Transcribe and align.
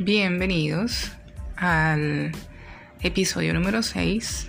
Bienvenidos 0.00 1.10
al 1.56 2.30
episodio 3.00 3.52
número 3.52 3.82
6, 3.82 4.48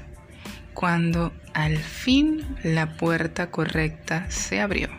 cuando 0.76 1.34
al 1.56 1.78
fin 1.78 2.46
la 2.62 2.98
puerta 2.98 3.50
correcta 3.50 4.30
se 4.30 4.62
abrió. 4.62 4.90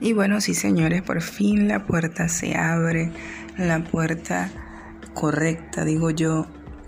Y 0.00 0.14
bueno, 0.14 0.40
sí 0.40 0.54
señores, 0.54 1.02
por 1.02 1.20
fin 1.20 1.68
la 1.68 1.84
puerta 1.86 2.30
se 2.30 2.56
abre, 2.56 3.12
la 3.58 3.84
puerta 3.84 4.50
correcta, 5.20 5.84
digo 5.84 6.08
yo, 6.08 6.46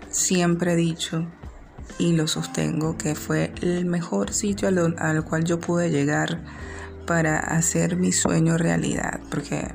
siempre 0.08 0.72
he 0.72 0.76
dicho 0.76 1.26
y 1.98 2.14
lo 2.14 2.26
sostengo 2.26 2.96
que 2.96 3.14
fue 3.14 3.52
el 3.60 3.84
mejor 3.84 4.32
sitio 4.32 4.68
al, 4.68 5.24
cual 5.24 5.44
yo 5.44 5.60
pude 5.60 5.90
llegar 5.90 6.42
para 7.06 7.38
hacer 7.38 7.96
mi 7.96 8.10
sueño 8.10 8.56
realidad, 8.56 9.20
porque 9.30 9.74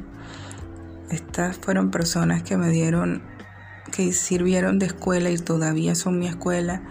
estas 1.11 1.57
fueron 1.57 1.91
personas 1.91 2.41
que 2.41 2.57
me 2.57 2.69
dieron, 2.69 3.21
que 3.91 4.11
sirvieron 4.11 4.79
de 4.79 4.87
escuela 4.87 5.29
y 5.29 5.37
todavía 5.37 5.93
son 5.93 6.17
mi 6.17 6.27
escuela 6.27 6.81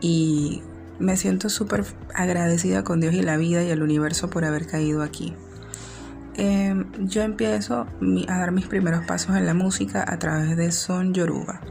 y 0.00 0.62
me 1.00 1.16
siento 1.16 1.50
súper 1.50 1.84
agradecida 2.14 2.84
con 2.84 3.00
Dios 3.00 3.12
y 3.12 3.22
la 3.22 3.36
vida 3.36 3.64
y 3.64 3.70
el 3.70 3.82
universo 3.82 4.30
por 4.30 4.44
haber 4.44 4.68
caído 4.68 5.02
aquí. 5.02 5.34
Em, 6.38 6.84
yo 7.06 7.22
empiezo 7.22 7.86
a 8.28 8.38
dar 8.38 8.52
mis 8.52 8.66
primeros 8.66 9.04
pasos 9.06 9.36
en 9.36 9.46
la 9.46 9.54
música 9.54 10.04
a 10.06 10.18
través 10.18 10.54
de 10.56 10.70
Son 10.70 11.14
Yoruba. 11.14 11.62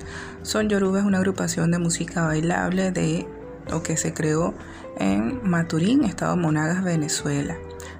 Son 0.41 0.69
Yoruba 0.69 0.99
es 0.99 1.05
una 1.05 1.19
agrupación 1.19 1.69
de 1.69 1.77
música 1.77 2.23
bailable 2.25 2.91
de 2.91 3.27
lo 3.69 3.83
que 3.83 3.95
se 3.95 4.13
creó 4.13 4.55
en 4.97 5.39
Maturín, 5.47 6.03
Estado 6.03 6.35
Monagas, 6.35 6.83
Venezuela. 6.83 7.55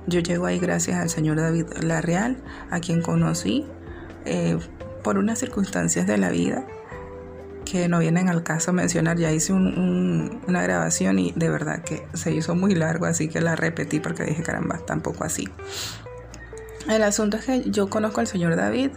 Yo 0.07 0.21
llego 0.21 0.47
ahí 0.47 0.57
gracias 0.57 0.97
al 0.97 1.09
señor 1.09 1.37
David 1.37 1.67
Larreal, 1.83 2.37
a 2.71 2.79
quien 2.79 3.01
conocí 3.01 3.65
eh, 4.25 4.57
por 5.03 5.19
unas 5.19 5.37
circunstancias 5.37 6.07
de 6.07 6.17
la 6.17 6.31
vida 6.31 6.65
que 7.63 7.87
no 7.87 7.99
vienen 7.99 8.27
al 8.27 8.41
caso 8.41 8.73
mencionar. 8.73 9.17
Ya 9.17 9.31
hice 9.31 9.53
una 9.53 10.63
grabación 10.63 11.19
y 11.19 11.31
de 11.35 11.49
verdad 11.49 11.83
que 11.83 12.07
se 12.13 12.31
hizo 12.33 12.55
muy 12.55 12.73
largo, 12.73 13.05
así 13.05 13.27
que 13.27 13.41
la 13.41 13.55
repetí 13.55 13.99
porque 13.99 14.23
dije, 14.23 14.41
caramba, 14.41 14.79
tampoco 14.85 15.23
así. 15.23 15.47
El 16.87 17.03
asunto 17.03 17.37
es 17.37 17.45
que 17.45 17.71
yo 17.71 17.89
conozco 17.89 18.19
al 18.19 18.27
señor 18.27 18.55
David 18.55 18.91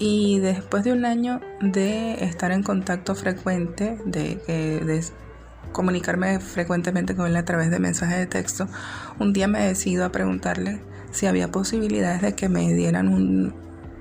y 0.00 0.40
después 0.40 0.82
de 0.82 0.92
un 0.92 1.04
año 1.04 1.40
de 1.60 2.24
estar 2.24 2.50
en 2.50 2.64
contacto 2.64 3.14
frecuente, 3.14 3.98
de, 4.04 4.36
de 4.46 5.04
comunicarme 5.70 6.40
frecuentemente 6.40 7.14
con 7.14 7.26
él 7.26 7.36
a 7.36 7.44
través 7.44 7.70
de 7.70 7.78
mensajes 7.78 8.18
de 8.18 8.26
texto, 8.26 8.66
un 9.20 9.32
día 9.32 9.46
me 9.46 9.60
decido 9.60 10.04
a 10.04 10.10
preguntarle 10.10 10.80
si 11.12 11.26
había 11.26 11.52
posibilidades 11.52 12.20
de 12.20 12.34
que 12.34 12.48
me 12.48 12.72
dieran 12.74 13.08
un, 13.08 13.54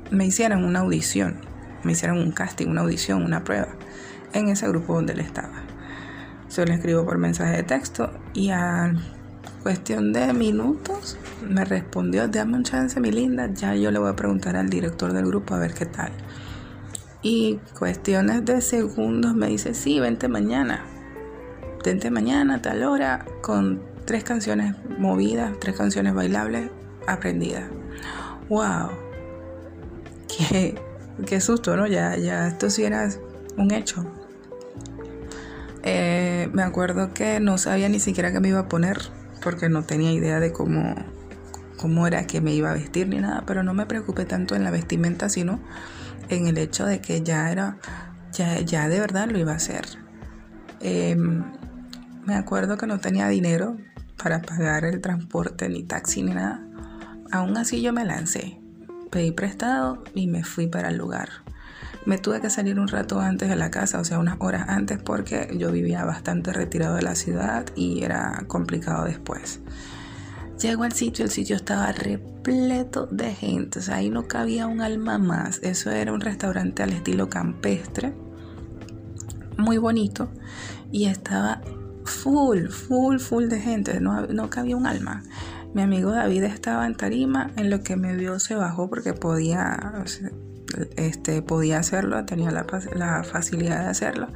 me 0.09 0.25
hicieran 0.25 0.65
una 0.65 0.79
audición, 0.79 1.39
me 1.83 1.91
hicieran 1.91 2.17
un 2.17 2.31
casting, 2.31 2.67
una 2.67 2.81
audición, 2.81 3.23
una 3.23 3.43
prueba 3.43 3.67
en 4.33 4.49
ese 4.49 4.67
grupo 4.67 4.95
donde 4.95 5.13
él 5.13 5.19
estaba. 5.19 5.63
Yo 6.55 6.65
le 6.65 6.73
escribo 6.73 7.05
por 7.05 7.19
mensaje 7.19 7.57
de 7.57 7.63
texto 7.63 8.11
y 8.33 8.49
al 8.49 8.99
cuestión 9.61 10.11
de 10.13 10.33
minutos 10.33 11.17
me 11.47 11.65
respondió, 11.65 12.27
dame 12.27 12.57
un 12.57 12.63
chance 12.63 12.99
mi 12.99 13.11
linda, 13.11 13.49
ya 13.53 13.75
yo 13.75 13.91
le 13.91 13.99
voy 13.99 14.09
a 14.09 14.15
preguntar 14.15 14.55
al 14.55 14.69
director 14.69 15.13
del 15.13 15.25
grupo 15.25 15.53
a 15.53 15.59
ver 15.59 15.73
qué 15.73 15.85
tal. 15.85 16.11
Y 17.21 17.59
cuestiones 17.77 18.45
de 18.45 18.61
segundos 18.61 19.35
me 19.35 19.47
dice, 19.47 19.73
sí, 19.73 19.99
vente 19.99 20.27
mañana, 20.27 20.83
vente 21.85 22.09
mañana 22.09 22.61
tal 22.61 22.83
hora 22.83 23.25
con 23.41 23.81
tres 24.05 24.23
canciones 24.23 24.75
movidas, 24.97 25.51
tres 25.59 25.77
canciones 25.77 26.13
bailables 26.13 26.71
aprendidas. 27.05 27.69
¡Wow! 28.49 28.89
Qué, 30.27 30.75
qué 31.25 31.39
susto, 31.41 31.77
¿no? 31.77 31.85
Ya, 31.85 32.17
ya 32.17 32.47
esto 32.47 32.69
sí 32.69 32.83
era 32.83 33.07
un 33.57 33.71
hecho. 33.71 34.05
Eh, 35.83 36.49
me 36.53 36.63
acuerdo 36.63 37.13
que 37.13 37.39
no 37.39 37.57
sabía 37.57 37.89
ni 37.89 37.99
siquiera 37.99 38.31
qué 38.31 38.39
me 38.39 38.49
iba 38.49 38.59
a 38.59 38.69
poner 38.69 38.99
porque 39.41 39.69
no 39.69 39.83
tenía 39.83 40.11
idea 40.11 40.39
de 40.39 40.51
cómo, 40.51 40.95
cómo 41.77 42.07
era 42.07 42.27
que 42.27 42.41
me 42.41 42.53
iba 42.53 42.71
a 42.71 42.73
vestir 42.73 43.07
ni 43.07 43.19
nada, 43.19 43.43
pero 43.45 43.63
no 43.63 43.73
me 43.73 43.85
preocupé 43.85 44.25
tanto 44.25 44.55
en 44.55 44.63
la 44.63 44.71
vestimenta, 44.71 45.29
sino 45.29 45.59
en 46.29 46.47
el 46.47 46.57
hecho 46.57 46.85
de 46.85 47.01
que 47.01 47.21
ya 47.21 47.51
era, 47.51 47.77
ya, 48.31 48.59
ya 48.61 48.87
de 48.87 48.99
verdad 48.99 49.29
lo 49.29 49.37
iba 49.37 49.53
a 49.53 49.55
hacer. 49.55 49.85
Em, 50.79 51.43
me 52.25 52.35
acuerdo 52.35 52.77
que 52.77 52.87
no 52.87 52.99
tenía 52.99 53.27
dinero 53.27 53.77
para 54.21 54.41
pagar 54.41 54.85
el 54.85 55.01
transporte, 55.01 55.69
ni 55.69 55.83
taxi, 55.83 56.23
ni 56.23 56.33
nada. 56.33 56.63
Aún 57.31 57.57
así 57.57 57.81
yo 57.81 57.93
me 57.93 58.05
lancé, 58.05 58.59
pedí 59.09 59.31
prestado 59.31 60.03
y 60.13 60.27
me 60.27 60.43
fui 60.43 60.67
para 60.67 60.89
el 60.89 60.97
lugar. 60.97 61.29
Me 62.05 62.17
tuve 62.17 62.41
que 62.41 62.49
salir 62.49 62.79
un 62.79 62.87
rato 62.87 63.19
antes 63.19 63.47
de 63.47 63.55
la 63.55 63.69
casa, 63.69 63.99
o 63.99 64.03
sea, 64.03 64.17
unas 64.17 64.37
horas 64.39 64.67
antes, 64.69 64.97
porque 64.97 65.55
yo 65.57 65.71
vivía 65.71 66.03
bastante 66.03 66.51
retirado 66.51 66.95
de 66.95 67.03
la 67.03 67.15
ciudad 67.15 67.65
y 67.75 68.03
era 68.03 68.43
complicado 68.47 69.05
después. 69.05 69.59
Llego 70.59 70.83
al 70.83 70.93
sitio, 70.93 71.25
el 71.25 71.31
sitio 71.31 71.55
estaba 71.55 71.91
repleto 71.91 73.07
de 73.07 73.33
gente, 73.33 73.79
o 73.79 73.81
sea, 73.81 73.97
ahí 73.97 74.09
no 74.09 74.27
cabía 74.27 74.67
un 74.67 74.81
alma 74.81 75.19
más. 75.19 75.59
Eso 75.63 75.91
era 75.91 76.11
un 76.11 76.21
restaurante 76.21 76.81
al 76.81 76.91
estilo 76.91 77.29
campestre, 77.29 78.13
muy 79.57 79.77
bonito, 79.77 80.29
y 80.91 81.05
estaba 81.05 81.61
full, 82.03 82.67
full, 82.67 83.19
full 83.19 83.45
de 83.45 83.59
gente, 83.59 83.99
no, 83.99 84.25
no 84.27 84.49
cabía 84.49 84.75
un 84.75 84.87
alma. 84.87 85.23
Mi 85.73 85.83
amigo 85.83 86.11
David 86.11 86.43
estaba 86.43 86.85
en 86.85 86.95
tarima, 86.95 87.51
en 87.55 87.69
lo 87.69 87.81
que 87.81 87.95
me 87.95 88.15
vio 88.15 88.39
se 88.39 88.55
bajó 88.55 88.89
porque 88.89 89.13
podía, 89.13 90.03
este, 90.95 91.41
podía 91.41 91.79
hacerlo, 91.79 92.23
tenía 92.25 92.51
la, 92.51 93.23
facilidad 93.23 93.83
de 93.83 93.89
hacerlo, 93.89 94.27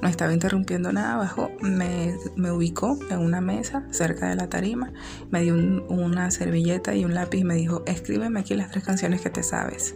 no 0.00 0.08
estaba 0.08 0.32
interrumpiendo 0.32 0.92
nada, 0.92 1.14
abajo 1.14 1.50
me, 1.60 2.16
ubicó 2.50 2.98
en 3.10 3.18
una 3.18 3.40
mesa 3.40 3.84
cerca 3.90 4.28
de 4.28 4.36
la 4.36 4.48
tarima, 4.48 4.92
me 5.30 5.42
dio 5.42 5.54
una 5.54 6.30
servilleta 6.30 6.94
y 6.94 7.04
un 7.04 7.14
lápiz 7.14 7.40
y 7.40 7.44
me 7.44 7.54
dijo, 7.54 7.82
escríbeme 7.86 8.40
aquí 8.40 8.54
las 8.54 8.70
tres 8.70 8.84
canciones 8.84 9.20
que 9.20 9.30
te 9.30 9.42
sabes. 9.42 9.94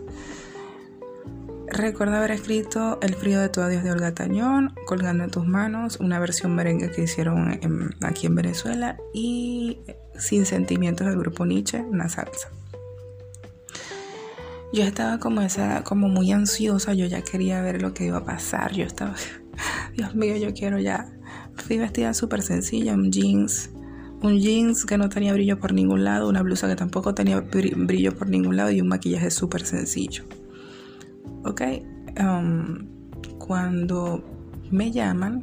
Recuerdo 1.69 2.17
haber 2.17 2.31
escrito 2.31 3.01
El 3.03 3.17
frío 3.17 3.41
de 3.41 3.49
tu 3.49 3.61
adiós 3.61 3.83
de 3.83 3.91
Olga 3.91 4.15
Tañón, 4.15 4.73
Colgando 4.87 5.25
en 5.25 5.31
tus 5.31 5.47
manos, 5.47 5.99
una 5.99 6.21
versión 6.21 6.55
merengue 6.55 6.93
que 6.93 7.03
hicieron 7.03 7.59
aquí 8.03 8.29
en 8.29 8.35
Venezuela 8.37 8.97
y 9.13 9.81
Sin 10.17 10.47
sentimientos 10.47 11.09
del 11.09 11.19
grupo 11.19 11.45
Nietzsche, 11.45 11.83
una 11.83 12.09
salsa 12.09 12.51
yo 14.73 14.83
estaba 14.83 15.19
como 15.19 15.41
esa, 15.41 15.83
como 15.85 16.09
muy 16.09 16.33
ansiosa, 16.33 16.95
yo 16.95 17.07
ya 17.07 17.23
quería 17.23 17.61
ver 17.63 17.83
lo 17.83 17.95
que 17.95 18.07
iba 18.07 18.19
a 18.19 18.25
pasar, 18.25 18.73
yo 18.73 18.85
estaba, 18.85 19.15
Dios 19.97 20.15
mío, 20.15 20.37
yo 20.37 20.53
quiero 20.55 20.79
ya. 20.79 21.13
Fui 21.55 21.79
vestida 21.79 22.13
súper 22.13 22.43
sencilla, 22.43 22.95
un 22.95 23.11
jeans, 23.11 23.71
un 24.23 24.39
jeans 24.39 24.85
que 24.85 24.99
no 24.99 25.09
tenía 25.09 25.33
brillo 25.33 25.59
por 25.59 25.73
ningún 25.73 26.05
lado, 26.05 26.29
una 26.29 26.43
blusa 26.43 26.69
que 26.69 26.77
tampoco 26.77 27.15
tenía 27.15 27.41
brillo 27.41 28.15
por 28.15 28.29
ningún 28.29 28.57
lado 28.57 28.71
y 28.71 28.81
un 28.81 28.89
maquillaje 28.89 29.31
súper 29.31 29.65
sencillo. 29.65 30.25
Ok, 31.45 31.63
um, 32.21 32.87
cuando 33.39 34.23
me 34.71 34.91
llaman, 34.91 35.43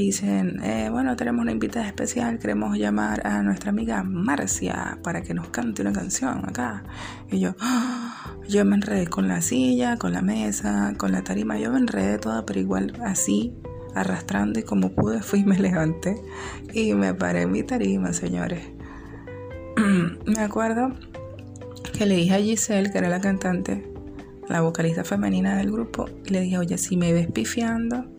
dicen, 0.00 0.60
eh, 0.62 0.88
bueno, 0.90 1.16
tenemos 1.16 1.42
una 1.42 1.52
invitada 1.52 1.86
especial, 1.86 2.38
queremos 2.38 2.76
llamar 2.76 3.26
a 3.26 3.42
nuestra 3.42 3.70
amiga 3.70 4.02
Marcia 4.02 4.98
para 5.02 5.22
que 5.22 5.34
nos 5.34 5.48
cante 5.48 5.82
una 5.82 5.92
canción 5.92 6.44
acá. 6.48 6.84
Y 7.30 7.40
yo, 7.40 7.54
¡ah! 7.60 8.34
yo 8.48 8.64
me 8.64 8.74
enredé 8.74 9.06
con 9.06 9.28
la 9.28 9.40
silla, 9.40 9.96
con 9.96 10.12
la 10.12 10.22
mesa, 10.22 10.94
con 10.96 11.12
la 11.12 11.22
tarima, 11.22 11.58
yo 11.58 11.70
me 11.70 11.78
enredé 11.78 12.18
toda, 12.18 12.44
pero 12.44 12.60
igual 12.60 12.92
así, 13.04 13.54
arrastrando 13.94 14.58
y 14.58 14.64
como 14.64 14.90
pude 14.90 15.22
fui 15.22 15.44
me 15.44 15.58
levanté 15.58 16.16
y 16.72 16.94
me 16.94 17.14
paré 17.14 17.42
en 17.42 17.52
mi 17.52 17.62
tarima, 17.62 18.12
señores. 18.12 18.64
me 20.26 20.40
acuerdo 20.40 20.92
que 21.96 22.06
le 22.06 22.16
dije 22.16 22.34
a 22.34 22.38
Giselle, 22.38 22.90
que 22.90 22.98
era 22.98 23.08
la 23.08 23.20
cantante, 23.20 23.88
la 24.48 24.60
vocalista 24.60 25.04
femenina 25.04 25.56
del 25.56 25.70
grupo, 25.70 26.06
y 26.24 26.30
le 26.30 26.40
dije, 26.40 26.58
oye, 26.58 26.78
si 26.78 26.96
me 26.96 27.12
ves 27.12 27.28
pifiando, 27.30 28.13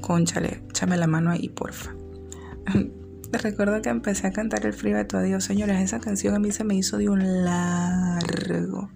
conchale, 0.00 0.62
échame 0.68 0.96
la 0.96 1.06
mano 1.06 1.30
ahí, 1.30 1.48
porfa. 1.48 1.94
Recuerdo 3.32 3.80
que 3.80 3.90
empecé 3.90 4.26
a 4.26 4.32
cantar 4.32 4.66
El 4.66 4.72
frío 4.72 4.96
de 4.96 5.04
tu 5.04 5.16
adiós, 5.16 5.44
señores. 5.44 5.80
Esa 5.80 6.00
canción 6.00 6.34
a 6.34 6.40
mí 6.40 6.50
se 6.50 6.64
me 6.64 6.74
hizo 6.74 6.98
de 6.98 7.08
un 7.08 7.44
largo. 7.44 8.90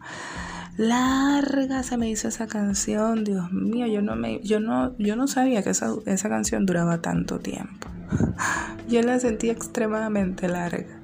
Larga 0.77 1.85
se 1.85 1.97
me 1.97 2.11
hizo 2.11 2.27
esa 2.27 2.49
canción, 2.49 3.23
Dios 3.23 3.53
mío, 3.53 3.87
yo 3.87 4.03
no 4.03 4.17
me, 4.17 4.41
yo 4.41 4.59
no, 4.59 4.99
yo 4.99 5.15
no 5.15 5.29
sabía 5.29 5.63
que 5.63 5.71
esa, 5.71 5.95
esa 6.07 6.29
canción 6.29 6.67
duraba 6.67 7.01
tanto 7.01 7.39
tiempo. 7.39 7.87
Yo 8.89 9.01
la 9.03 9.19
sentí 9.19 9.51
extremadamente 9.51 10.49
larga. 10.49 11.04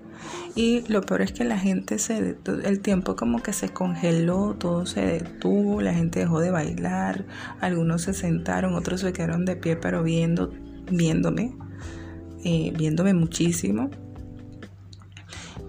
Y 0.61 0.85
lo 0.89 1.01
peor 1.01 1.23
es 1.23 1.33
que 1.33 1.45
la 1.45 1.59
gente 1.59 1.99
se, 1.99 2.37
el 2.65 2.81
tiempo 2.81 3.17
como 3.17 3.43
que 3.43 3.55
se 3.55 3.71
congeló, 3.71 4.57
todo 4.59 4.85
se 4.85 5.01
detuvo, 5.01 5.81
la 5.81 5.95
gente 5.95 6.19
dejó 6.21 6.39
de 6.39 6.51
bailar, 6.51 7.25
algunos 7.63 8.03
se 8.03 8.13
sentaron, 8.13 8.75
otros 8.75 9.01
se 9.01 9.15
quedaron 9.15 9.47
de 9.47 9.57
pie, 9.57 9.77
pero 9.77 10.03
viendo, 10.03 10.53
viéndome, 10.93 11.57
eh, 12.45 12.75
viéndome 12.77 13.15
muchísimo. 13.15 13.89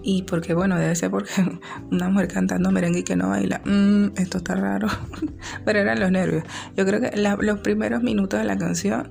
Y 0.02 0.24
porque, 0.24 0.52
bueno, 0.52 0.78
debe 0.78 0.94
ser 0.94 1.10
porque 1.10 1.32
una 1.90 2.10
mujer 2.10 2.28
cantando 2.28 2.70
merengue 2.70 2.98
y 2.98 3.02
que 3.02 3.16
no 3.16 3.30
baila, 3.30 3.62
mm, 3.64 4.18
esto 4.18 4.36
está 4.36 4.56
raro. 4.56 4.88
Pero 5.64 5.78
eran 5.78 6.00
los 6.00 6.10
nervios. 6.10 6.44
Yo 6.76 6.84
creo 6.84 7.00
que 7.00 7.16
los 7.16 7.60
primeros 7.60 8.02
minutos 8.02 8.38
de 8.38 8.44
la 8.44 8.58
canción 8.58 9.08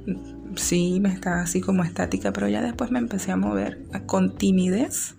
sí 0.55 0.99
me 1.01 1.11
estaba 1.11 1.41
así 1.41 1.59
como 1.59 1.83
estática, 1.83 2.31
pero 2.31 2.47
ya 2.49 2.61
después 2.61 2.91
me 2.91 2.99
empecé 2.99 3.31
a 3.31 3.37
mover 3.37 3.81
con 4.05 4.37
timidez. 4.37 5.15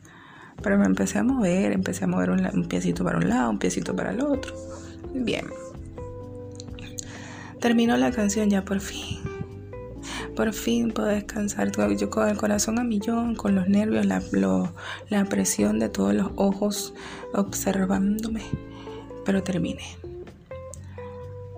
Pero 0.63 0.79
me 0.79 0.87
empecé 0.87 1.19
a 1.19 1.23
mover, 1.23 1.73
empecé 1.73 2.05
a 2.05 2.09
mover 2.09 2.31
un, 2.31 2.65
piecito 2.65 3.05
para 3.05 3.19
un 3.19 3.29
lado, 3.29 3.51
un 3.51 3.59
piecito 3.59 3.95
para 3.95 4.11
el 4.11 4.21
otro. 4.21 4.55
Bien. 5.15 5.47
Terminó 7.61 7.97
la 7.97 8.11
canción 8.11 8.51
ya 8.51 8.65
por 8.65 8.81
fin 8.81 9.19
por 10.35 10.53
fin 10.53 10.91
puedo 10.91 11.09
descansar. 11.09 11.71
Yo 11.97 12.11
con 12.11 12.29
el 12.29 12.37
corazón 12.37 12.79
a 12.79 12.85
millón, 12.85 13.35
con 13.35 13.55
los 13.55 13.69
nervios, 13.69 14.07
la, 14.07 14.23
la 15.09 15.25
presión 15.27 15.79
de 15.79 15.89
todos 15.89 16.15
los 16.15 16.31
ojos 16.37 16.95
observándome, 17.35 18.43
pero 19.25 19.43
terminé. 19.43 19.85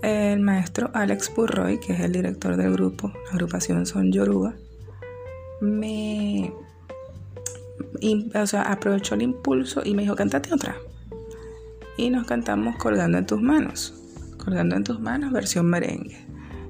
El 0.02 0.40
maestro 0.40 0.90
Alex 0.92 1.32
Burroy, 1.34 1.80
que 1.80 1.94
es 1.94 2.00
el 2.00 2.12
director 2.12 2.56
del 2.56 2.72
grupo, 2.72 3.12
la 3.26 3.32
agrupación 3.32 3.86
Son 3.86 4.12
Yoruba, 4.12 4.54
me 5.60 6.52
o 8.34 8.46
sea, 8.46 8.62
aprovechó 8.62 9.14
el 9.14 9.22
impulso 9.22 9.82
y 9.84 9.94
me 9.94 10.02
dijo, 10.02 10.16
cántate 10.16 10.52
otra. 10.52 10.76
Y 11.96 12.10
nos 12.10 12.26
cantamos 12.26 12.76
Colgando 12.76 13.18
en 13.18 13.26
tus 13.26 13.40
manos. 13.40 13.94
Colgando 14.42 14.76
en 14.76 14.84
tus 14.84 15.00
manos, 15.00 15.32
versión 15.32 15.66
merengue. 15.66 16.18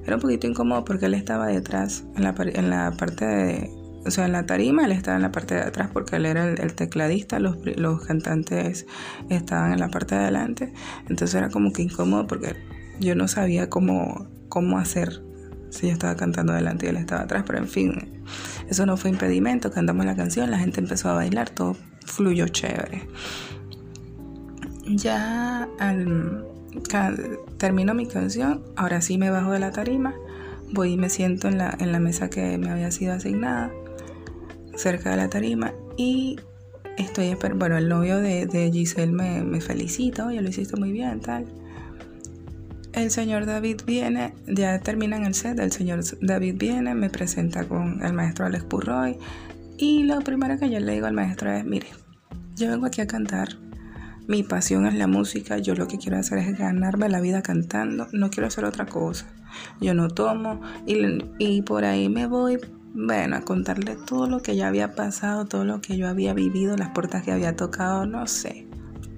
Era 0.05 0.15
un 0.15 0.21
poquito 0.21 0.47
incómodo 0.47 0.85
porque 0.85 1.07
él 1.07 1.15
estaba 1.15 1.47
detrás, 1.47 2.03
en 2.15 2.23
la, 2.23 2.35
en 2.37 2.69
la 2.69 2.91
parte 2.91 3.25
de, 3.25 3.71
o 4.05 4.11
sea, 4.11 4.25
en 4.25 4.33
la 4.33 4.45
tarima 4.45 4.85
él 4.85 4.91
estaba 4.91 5.17
en 5.17 5.23
la 5.23 5.31
parte 5.31 5.55
de 5.55 5.61
atrás 5.61 5.89
porque 5.91 6.17
él 6.17 6.27
era 6.27 6.47
el, 6.47 6.75
tecladista, 6.75 7.39
los, 7.39 7.57
los, 7.75 8.05
cantantes 8.05 8.85
estaban 9.29 9.73
en 9.73 9.79
la 9.79 9.89
parte 9.89 10.13
de 10.13 10.21
adelante, 10.21 10.73
entonces 11.09 11.33
era 11.33 11.49
como 11.49 11.73
que 11.73 11.81
incómodo 11.81 12.27
porque 12.27 12.55
yo 12.99 13.15
no 13.15 13.27
sabía 13.27 13.67
cómo, 13.67 14.27
cómo 14.47 14.77
hacer 14.77 15.23
si 15.69 15.87
yo 15.87 15.93
estaba 15.93 16.15
cantando 16.15 16.53
adelante 16.53 16.85
y 16.85 16.89
él 16.89 16.97
estaba 16.97 17.21
atrás, 17.21 17.43
pero 17.45 17.59
en 17.59 17.67
fin, 17.67 18.23
eso 18.69 18.85
no 18.85 18.97
fue 18.97 19.09
impedimento, 19.09 19.71
cantamos 19.71 20.05
la 20.05 20.15
canción, 20.15 20.51
la 20.51 20.59
gente 20.59 20.79
empezó 20.79 21.09
a 21.09 21.13
bailar, 21.13 21.49
todo 21.49 21.75
fluyó 22.05 22.47
chévere. 22.47 23.07
Ya 24.85 25.67
al 25.79 26.45
termino 27.57 27.93
mi 27.93 28.05
canción, 28.05 28.63
ahora 28.75 29.01
sí 29.01 29.17
me 29.17 29.29
bajo 29.29 29.51
de 29.51 29.59
la 29.59 29.71
tarima, 29.71 30.13
voy 30.71 30.93
y 30.93 30.97
me 30.97 31.09
siento 31.09 31.47
en 31.47 31.57
la, 31.57 31.75
en 31.79 31.91
la 31.91 31.99
mesa 31.99 32.29
que 32.29 32.57
me 32.57 32.69
había 32.69 32.91
sido 32.91 33.13
asignada, 33.13 33.71
cerca 34.75 35.11
de 35.11 35.17
la 35.17 35.29
tarima, 35.29 35.73
y 35.97 36.37
estoy 36.97 37.27
esperando, 37.27 37.63
bueno, 37.63 37.77
el 37.77 37.89
novio 37.89 38.17
de, 38.17 38.45
de 38.45 38.71
Giselle 38.71 39.11
me, 39.11 39.41
me, 39.43 39.61
felicita, 39.61 40.27
oye, 40.27 40.41
lo 40.41 40.49
hiciste 40.49 40.75
muy 40.77 40.91
bien, 40.91 41.19
tal. 41.19 41.45
El 42.95 43.11
señor 43.11 43.45
David 43.45 43.81
viene, 43.85 44.33
ya 44.47 44.79
terminan 44.79 45.25
el 45.25 45.35
set, 45.35 45.59
el 45.59 45.71
señor 45.71 45.99
David 46.21 46.55
viene, 46.57 46.95
me 46.95 47.09
presenta 47.09 47.67
con 47.67 48.03
el 48.03 48.13
maestro 48.13 48.45
Alex 48.45 48.63
Purroy, 48.63 49.17
y 49.77 50.03
lo 50.03 50.21
primero 50.21 50.57
que 50.57 50.69
yo 50.69 50.79
le 50.79 50.93
digo 50.93 51.05
al 51.05 51.13
maestro 51.13 51.51
es, 51.51 51.65
mire, 51.65 51.87
yo 52.55 52.69
vengo 52.69 52.85
aquí 52.85 53.01
a 53.01 53.07
cantar 53.07 53.49
mi 54.27 54.41
pasión 54.41 54.87
es 54.87 54.95
la 54.95 55.05
música, 55.05 55.59
yo 55.59 55.75
lo 55.75 55.87
que 55.87 55.99
quiero 55.99 56.17
hacer 56.17 56.39
es 56.39 56.57
ganarme 56.57 57.09
la 57.09 57.21
vida 57.21 57.43
cantando, 57.43 58.07
no 58.11 58.31
quiero 58.31 58.47
hacer 58.47 58.65
otra 58.65 58.87
cosa. 58.87 59.27
Yo 59.79 59.93
no 59.93 60.09
tomo 60.09 60.61
y, 60.87 61.61
por 61.61 61.85
ahí 61.85 62.09
me 62.09 62.25
voy, 62.25 62.57
bueno, 62.95 63.35
a 63.35 63.41
contarle 63.41 63.95
todo 64.07 64.27
lo 64.27 64.41
que 64.41 64.55
ya 64.55 64.67
había 64.67 64.95
pasado, 64.95 65.45
todo 65.45 65.63
lo 65.63 65.79
que 65.79 65.97
yo 65.97 66.07
había 66.07 66.33
vivido, 66.33 66.75
las 66.75 66.89
puertas 66.89 67.23
que 67.23 67.31
había 67.31 67.55
tocado, 67.55 68.07
no 68.07 68.25
sé, 68.25 68.67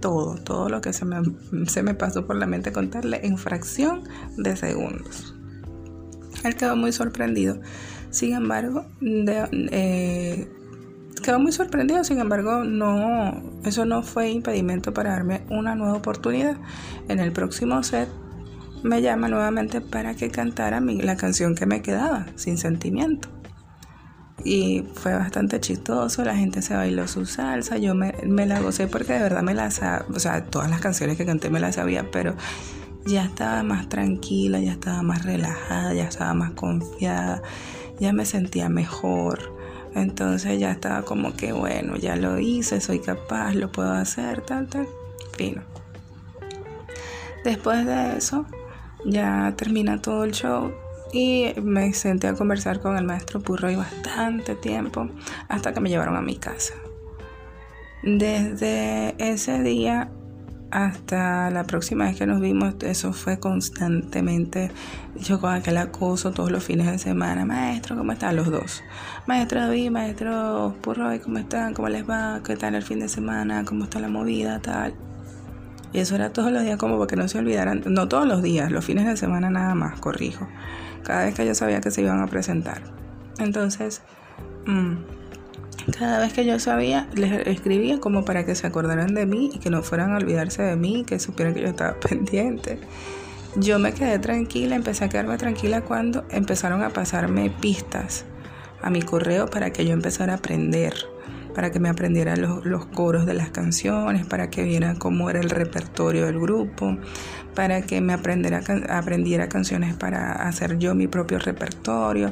todo, 0.08 0.36
todo 0.36 0.70
lo 0.70 0.80
que 0.80 0.94
se 0.94 1.04
me, 1.04 1.18
se 1.68 1.84
me 1.84 1.94
pasó 1.94 2.26
por 2.26 2.38
la 2.38 2.46
mente 2.46 2.72
contarle 2.72 3.20
en 3.26 3.38
fracción 3.38 4.04
de 4.38 4.56
segundos. 4.56 5.36
Él 6.46 6.56
quedó 6.56 6.78
muy 6.78 6.94
sorprendido. 6.94 7.60
Sin 8.10 8.34
embargo, 8.34 8.86
eh, 9.02 10.48
quedó 11.22 11.40
muy 11.40 11.52
sorprendido, 11.52 12.06
sin 12.06 12.20
embargo, 12.20 12.64
no, 12.64 13.44
eso 13.66 13.84
no 13.84 14.02
fue 14.02 14.30
impedimento 14.30 14.94
para 14.94 15.12
darme 15.12 15.42
una 15.50 15.76
nueva 15.76 15.96
oportunidad. 15.96 16.56
En 17.10 17.20
el 17.20 17.34
próximo 17.34 17.84
set 17.84 18.08
me 18.84 19.02
llama 19.02 19.28
nuevamente 19.28 19.82
para 19.82 20.16
que 20.16 20.30
cantara 20.32 20.80
la 20.80 21.18
canción 21.18 21.54
que 21.54 21.66
me 21.66 21.82
quedaba, 21.82 22.28
sin 22.36 22.58
sentimiento. 22.58 23.28
Y 24.44 24.84
fue 24.94 25.14
bastante 25.14 25.60
chistoso, 25.60 26.24
la 26.24 26.36
gente 26.36 26.62
se 26.62 26.76
bailó 26.76 27.08
su 27.08 27.26
salsa, 27.26 27.78
yo 27.78 27.96
me, 27.96 28.14
la 28.46 28.60
gocé 28.60 28.88
porque 28.88 29.14
de 29.14 29.20
verdad 29.20 29.42
me 29.42 29.54
las, 29.54 29.82
o 30.14 30.20
sea, 30.20 30.46
todas 30.46 30.70
las 30.70 30.80
canciones 30.80 31.18
que 31.18 31.26
canté 31.26 31.50
me 31.50 31.60
las 31.60 31.76
sabía, 31.76 32.10
pero 32.12 32.36
ya 33.06 33.26
estaba 33.26 33.64
más 33.64 33.90
tranquila, 33.90 34.60
ya 34.60 34.74
estaba 34.74 35.02
más 35.02 35.26
relajada, 35.26 35.94
ya 35.94 36.08
estaba 36.08 36.34
más 36.34 36.52
confiada, 36.52 37.42
ya 38.00 38.14
me 38.14 38.26
sentía 38.26 38.70
mejor. 38.70 39.56
Entonces 39.96 40.60
ya 40.60 40.72
estaba 40.72 41.02
como 41.02 41.36
que, 41.36 41.54
bueno, 41.54 41.96
ya 41.96 42.16
lo 42.16 42.38
hice, 42.38 42.82
soy 42.82 43.00
capaz, 43.00 43.56
lo 43.56 43.72
puedo 43.72 43.92
hacer, 43.92 44.42
tal, 44.42 44.68
tal. 44.68 44.88
Fino. 45.36 45.64
Después 47.44 47.86
de 47.86 48.18
eso, 48.18 48.46
ya 49.06 49.54
termina 49.58 50.02
todo 50.02 50.24
el 50.24 50.34
show 50.34 50.72
y 51.18 51.52
me 51.62 51.92
senté 51.94 52.28
a 52.28 52.36
conversar 52.36 52.80
con 52.80 52.96
el 52.96 53.04
maestro 53.04 53.40
Purroy 53.40 53.76
bastante 53.76 54.54
tiempo 54.54 55.10
hasta 55.48 55.74
que 55.74 55.80
me 55.80 55.90
llevaron 55.90 56.16
a 56.16 56.22
mi 56.22 56.36
casa. 56.36 56.76
Desde 58.04 59.16
ese 59.18 59.64
día 59.64 60.12
hasta 60.70 61.50
la 61.50 61.64
próxima 61.64 62.06
vez 62.06 62.18
que 62.18 62.28
nos 62.28 62.40
vimos, 62.40 62.76
eso 62.82 63.14
fue 63.14 63.40
constantemente, 63.40 64.70
yo 65.16 65.40
con 65.42 65.54
aquel 65.54 65.78
acoso 65.78 66.32
todos 66.32 66.52
los 66.52 66.64
fines 66.64 66.86
de 66.86 67.00
semana, 67.00 67.46
maestro, 67.46 67.98
¿cómo 67.98 68.12
están 68.12 68.36
los 68.36 68.52
dos? 68.52 68.84
Maestro 69.26 69.62
David, 69.62 69.90
maestro 69.90 70.76
Purroy, 70.82 71.18
¿cómo 71.20 71.40
están? 71.40 71.74
¿Cómo 71.74 71.90
les 71.90 72.08
va? 72.08 72.42
¿Qué 72.46 72.56
tal 72.58 72.76
el 72.76 72.84
fin 72.84 73.00
de 73.00 73.10
semana? 73.10 73.66
¿Cómo 73.66 73.86
está 73.86 74.00
la 74.00 74.10
movida? 74.10 74.60
Tal. 74.60 74.94
Y 75.94 76.00
eso 76.00 76.14
era 76.14 76.32
todos 76.32 76.52
los 76.52 76.62
días 76.62 76.78
como 76.78 76.98
para 76.98 77.08
que 77.08 77.16
no 77.16 77.28
se 77.28 77.40
olvidaran, 77.40 77.82
no 77.88 78.08
todos 78.08 78.28
los 78.28 78.44
días, 78.44 78.70
los 78.70 78.86
fines 78.86 79.08
de 79.08 79.18
semana 79.18 79.50
nada 79.50 79.74
más, 79.74 80.00
corrijo. 80.00 80.48
Cada 81.08 81.24
vez 81.24 81.36
que 81.36 81.46
yo 81.46 81.56
sabía 81.56 81.80
que 81.80 81.90
se 81.90 82.02
iban 82.02 82.20
a 82.22 82.28
presentar. 82.28 82.82
Entonces, 83.40 84.02
mmm, 84.66 84.96
cada 85.98 86.20
vez 86.20 86.34
que 86.34 86.46
yo 86.46 86.60
sabía, 86.60 87.08
les 87.14 87.48
escribía 87.48 88.02
como 88.02 88.26
para 88.26 88.46
que 88.46 88.56
se 88.56 88.68
acordaran 88.68 89.14
de 89.14 89.26
mí 89.26 89.50
y 89.54 89.60
que 89.60 89.70
no 89.70 89.84
fueran 89.84 90.12
a 90.12 90.18
olvidarse 90.18 90.64
de 90.64 90.76
mí, 90.76 91.06
que 91.08 91.18
supieran 91.18 91.54
que 91.54 91.62
yo 91.62 91.70
estaba 91.70 91.98
pendiente. 92.10 92.78
Yo 93.56 93.80
me 93.80 93.94
quedé 93.94 94.20
tranquila, 94.20 94.76
empecé 94.76 95.06
a 95.06 95.10
quedarme 95.10 95.38
tranquila 95.38 95.80
cuando 95.80 96.26
empezaron 96.30 96.84
a 96.84 96.90
pasarme 96.90 97.52
pistas 97.52 98.26
a 98.82 98.90
mi 98.90 99.02
correo 99.02 99.50
para 99.50 99.72
que 99.72 99.86
yo 99.86 99.94
empezara 99.94 100.34
a 100.34 100.36
aprender 100.36 100.94
para 101.58 101.72
que 101.72 101.80
me 101.80 101.90
aprendiera 101.90 102.36
los, 102.36 102.86
coros 102.86 103.26
de 103.26 103.34
las 103.34 103.50
canciones, 103.50 104.28
para 104.28 104.52
que 104.52 104.62
viera 104.62 104.94
cómo 104.94 105.32
era 105.32 105.40
el 105.40 105.50
repertorio 105.50 106.28
del 106.28 106.40
grupo, 106.40 107.00
para 107.56 107.82
que 107.82 108.00
me 108.00 108.14
aprendiera, 108.14 108.62
aprendiera 108.92 109.50
canciones 109.50 109.96
para 109.96 110.34
hacer 110.48 110.78
yo 110.78 110.94
mi 110.94 111.08
propio 111.08 111.40
repertorio. 111.40 112.32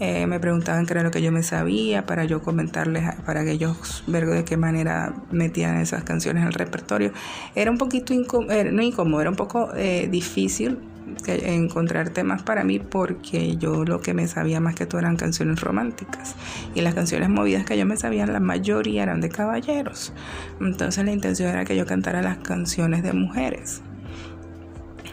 Eh, 0.00 0.26
me 0.26 0.40
preguntaban 0.40 0.86
qué 0.86 0.94
era 0.94 1.04
lo 1.04 1.12
que 1.12 1.22
yo 1.22 1.30
me 1.30 1.44
sabía, 1.44 2.04
para 2.04 2.24
yo 2.24 2.42
comentarles, 2.42 3.14
para 3.24 3.44
que 3.44 3.52
ellos 3.52 4.02
ver 4.08 4.26
de 4.26 4.44
qué 4.44 4.56
manera 4.56 5.14
metían 5.30 5.76
esas 5.76 6.02
canciones 6.02 6.42
en 6.42 6.48
el 6.48 6.54
repertorio. 6.54 7.12
Era 7.54 7.70
un 7.70 7.78
poquito 7.78 8.12
incómodo, 8.12 8.50
eh, 8.50 8.72
no 8.72 8.82
incómodo, 8.82 9.20
era 9.20 9.30
un 9.30 9.36
poco 9.36 9.70
eh, 9.76 10.08
difícil 10.10 10.80
encontrar 11.26 12.10
temas 12.10 12.42
para 12.42 12.64
mí 12.64 12.78
porque 12.78 13.56
yo 13.56 13.84
lo 13.84 14.00
que 14.00 14.14
me 14.14 14.26
sabía 14.26 14.60
más 14.60 14.74
que 14.74 14.86
todo 14.86 15.00
eran 15.00 15.16
canciones 15.16 15.60
románticas. 15.60 16.34
Y 16.74 16.80
las 16.80 16.94
canciones 16.94 17.28
movidas 17.28 17.64
que 17.64 17.78
yo 17.78 17.86
me 17.86 17.96
sabía 17.96 18.26
la 18.26 18.40
mayoría 18.40 19.02
eran 19.02 19.20
de 19.20 19.28
caballeros. 19.28 20.12
Entonces 20.60 21.04
la 21.04 21.12
intención 21.12 21.50
era 21.50 21.64
que 21.64 21.76
yo 21.76 21.86
cantara 21.86 22.22
las 22.22 22.38
canciones 22.38 23.02
de 23.02 23.12
mujeres. 23.12 23.82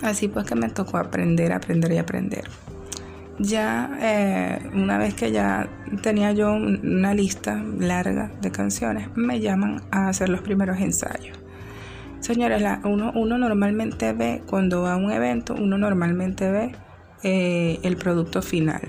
Así 0.02 0.28
pues 0.28 0.46
que 0.46 0.56
me 0.56 0.70
tocó 0.70 0.98
aprender 0.98 1.54
aprender 1.54 1.92
y 1.92 1.98
aprender. 1.98 2.46
Ya 3.40 3.98
eh, 4.02 4.70
una 4.74 4.98
vez 4.98 5.14
que 5.16 5.32
ya 5.32 5.68
tenía 6.04 6.32
yo 6.32 6.54
una 6.54 7.14
lista 7.14 7.64
larga 7.80 8.32
de 8.42 8.52
canciones 8.52 9.10
me 9.16 9.40
llaman 9.40 9.82
a 9.90 10.10
hacer 10.10 10.30
los 10.30 10.42
primeros 10.42 10.80
ensayos 10.80 11.42
Señores, 12.22 12.64
uno, 12.84 13.12
uno 13.16 13.38
normalmente 13.40 14.14
ve, 14.14 14.44
cuando 14.46 14.84
va 14.84 14.94
a 14.94 14.96
un 14.96 15.12
evento, 15.12 15.56
uno 15.56 15.78
normalmente 15.78 16.50
ve 16.52 16.76
eh, 17.24 17.80
el 17.84 17.98
producto 17.98 18.42
final. 18.42 18.82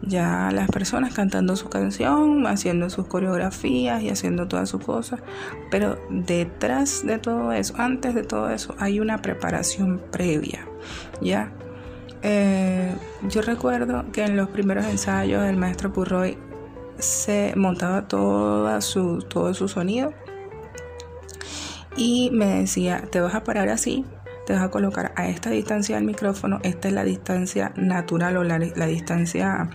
ya 0.00 0.50
las 0.52 0.70
personas 0.70 1.12
cantando 1.12 1.56
su 1.56 1.68
canción, 1.68 2.46
haciendo 2.46 2.88
sus 2.88 3.06
coreografías 3.08 4.00
y 4.02 4.10
haciendo 4.10 4.46
todas 4.46 4.68
sus 4.68 4.82
cosas. 4.82 5.20
Pero 5.70 5.98
detrás 6.08 7.04
de 7.04 7.18
todo 7.18 7.52
eso, 7.52 7.74
antes 7.76 8.14
de 8.14 8.22
todo 8.22 8.48
eso, 8.50 8.74
hay 8.78 9.00
una 9.00 9.20
preparación 9.20 10.00
previa, 10.12 10.66
¿ya? 11.20 11.52
Eh, 12.22 12.94
yo 13.28 13.42
recuerdo 13.42 14.04
que 14.12 14.24
en 14.24 14.36
los 14.36 14.48
primeros 14.50 14.86
ensayos 14.86 15.44
el 15.44 15.56
maestro 15.56 15.92
Purroy 15.92 16.38
se 16.98 17.52
montaba 17.56 18.06
su, 18.80 19.24
todo 19.28 19.52
su 19.54 19.68
sonido 19.68 20.12
y 21.96 22.30
me 22.32 22.60
decía, 22.60 23.02
te 23.10 23.20
vas 23.20 23.34
a 23.34 23.44
parar 23.44 23.68
así, 23.68 24.04
te 24.46 24.52
vas 24.52 24.62
a 24.62 24.70
colocar 24.70 25.12
a 25.16 25.28
esta 25.28 25.50
distancia 25.50 25.96
del 25.96 26.04
micrófono, 26.04 26.58
esta 26.62 26.88
es 26.88 26.94
la 26.94 27.04
distancia 27.04 27.72
natural 27.76 28.36
o 28.36 28.44
la, 28.44 28.58
distancia 28.58 29.70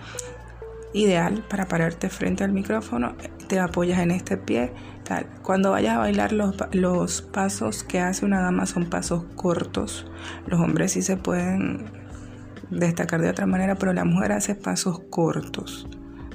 ideal 0.92 1.44
para 1.48 1.66
pararte 1.66 2.08
frente 2.08 2.44
al 2.44 2.52
micrófono, 2.52 3.14
te 3.48 3.60
apoyas 3.60 4.00
en 4.00 4.10
este 4.10 4.36
pie, 4.36 4.72
tal. 5.04 5.26
Cuando 5.42 5.70
vayas 5.70 5.96
a 5.96 5.98
bailar 5.98 6.32
los, 6.32 6.56
los 6.72 7.22
pasos 7.22 7.84
que 7.84 8.00
hace 8.00 8.24
una 8.24 8.40
dama 8.40 8.66
son 8.66 8.86
pasos 8.86 9.24
cortos, 9.36 10.06
los 10.46 10.60
hombres 10.60 10.92
sí 10.92 11.02
se 11.02 11.16
pueden 11.16 11.86
destacar 12.70 13.20
de 13.20 13.30
otra 13.30 13.46
manera, 13.46 13.76
pero 13.76 13.92
la 13.92 14.04
mujer 14.04 14.32
hace 14.32 14.54
pasos 14.54 15.00
cortos. 15.10 15.86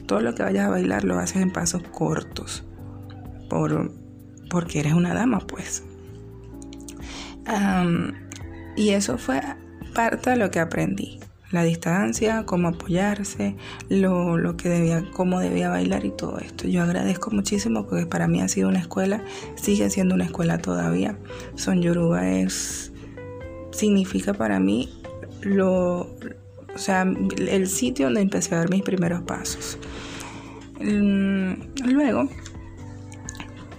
Todo 0.05 0.21
lo 0.21 0.33
que 0.33 0.43
vayas 0.43 0.67
a 0.67 0.69
bailar 0.69 1.03
lo 1.03 1.19
haces 1.19 1.41
en 1.41 1.51
pasos 1.51 1.83
cortos. 1.91 2.65
Por, 3.49 3.91
porque 4.49 4.79
eres 4.79 4.93
una 4.93 5.13
dama, 5.13 5.39
pues. 5.39 5.83
y 8.75 8.89
eso 8.89 9.17
fue 9.17 9.41
parte 9.93 10.31
de 10.31 10.35
lo 10.37 10.51
que 10.51 10.59
aprendí. 10.59 11.19
La 11.51 11.63
distancia, 11.63 12.43
cómo 12.45 12.67
apoyarse, 12.67 13.55
lo, 13.89 14.37
lo, 14.37 14.55
que 14.55 14.69
debía, 14.69 15.03
cómo 15.13 15.39
debía 15.39 15.69
bailar 15.69 16.05
y 16.05 16.11
todo 16.11 16.37
esto. 16.37 16.67
Yo 16.67 16.83
agradezco 16.83 17.31
muchísimo 17.31 17.87
porque 17.87 18.05
para 18.05 18.27
mí 18.27 18.39
ha 18.39 18.47
sido 18.47 18.69
una 18.69 18.77
escuela, 18.77 19.23
sigue 19.55 19.89
siendo 19.89 20.13
una 20.13 20.25
escuela 20.25 20.59
todavía. 20.59 21.17
Son 21.55 21.81
Yoruba 21.81 22.29
es, 22.29 22.91
significa 23.71 24.35
para 24.35 24.59
mí 24.59 24.93
lo, 25.41 26.01
o 26.01 26.77
sea, 26.77 27.01
el 27.01 27.67
sitio 27.67 28.05
donde 28.05 28.21
empecé 28.21 28.53
a 28.53 28.59
dar 28.59 28.69
mis 28.69 28.83
primeros 28.83 29.21
pasos. 29.23 29.79
Mm, 30.79 31.53
luego, 31.85 32.29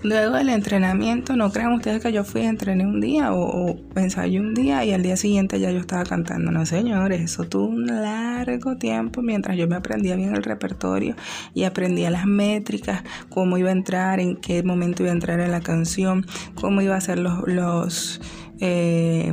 luego 0.03 0.37
del 0.37 0.49
entrenamiento, 0.49 1.37
no 1.37 1.51
crean 1.53 1.73
ustedes 1.73 2.03
que 2.03 2.13
yo 2.13 2.25
fui 2.25 2.43
a 2.43 2.49
entrenar 2.49 2.87
un 2.87 3.01
día 3.01 3.33
o, 3.33 3.71
o 3.71 3.77
ensayé 3.97 4.41
un 4.41 4.55
día 4.55 4.85
y 4.85 4.93
al 4.93 5.03
día 5.03 5.17
siguiente 5.17 5.61
ya 5.61 5.71
yo 5.71 5.79
estaba 5.79 6.05
cantando. 6.05 6.51
No, 6.51 6.65
señores, 6.67 7.21
eso 7.21 7.45
tuvo 7.45 7.67
un 7.67 7.87
largo 7.87 8.77
tiempo 8.77 9.23
mientras 9.23 9.57
yo 9.57 9.69
me 9.69 9.77
aprendía 9.77 10.17
bien 10.17 10.35
el 10.35 10.43
repertorio 10.43 11.17
y 11.55 11.65
aprendía 11.65 12.11
las 12.11 12.27
métricas, 12.27 13.03
cómo 13.29 13.59
iba 13.59 13.69
a 13.69 13.73
entrar, 13.73 14.21
en 14.21 14.37
qué 14.37 14.63
momento 14.63 15.03
iba 15.03 15.11
a 15.11 15.15
entrar 15.15 15.41
en 15.41 15.51
la 15.51 15.61
canción, 15.61 16.27
cómo 16.55 16.81
iba 16.81 16.97
a 16.97 17.01
ser 17.01 17.19
los, 17.19 17.47
los 17.47 18.21
eh, 18.61 19.33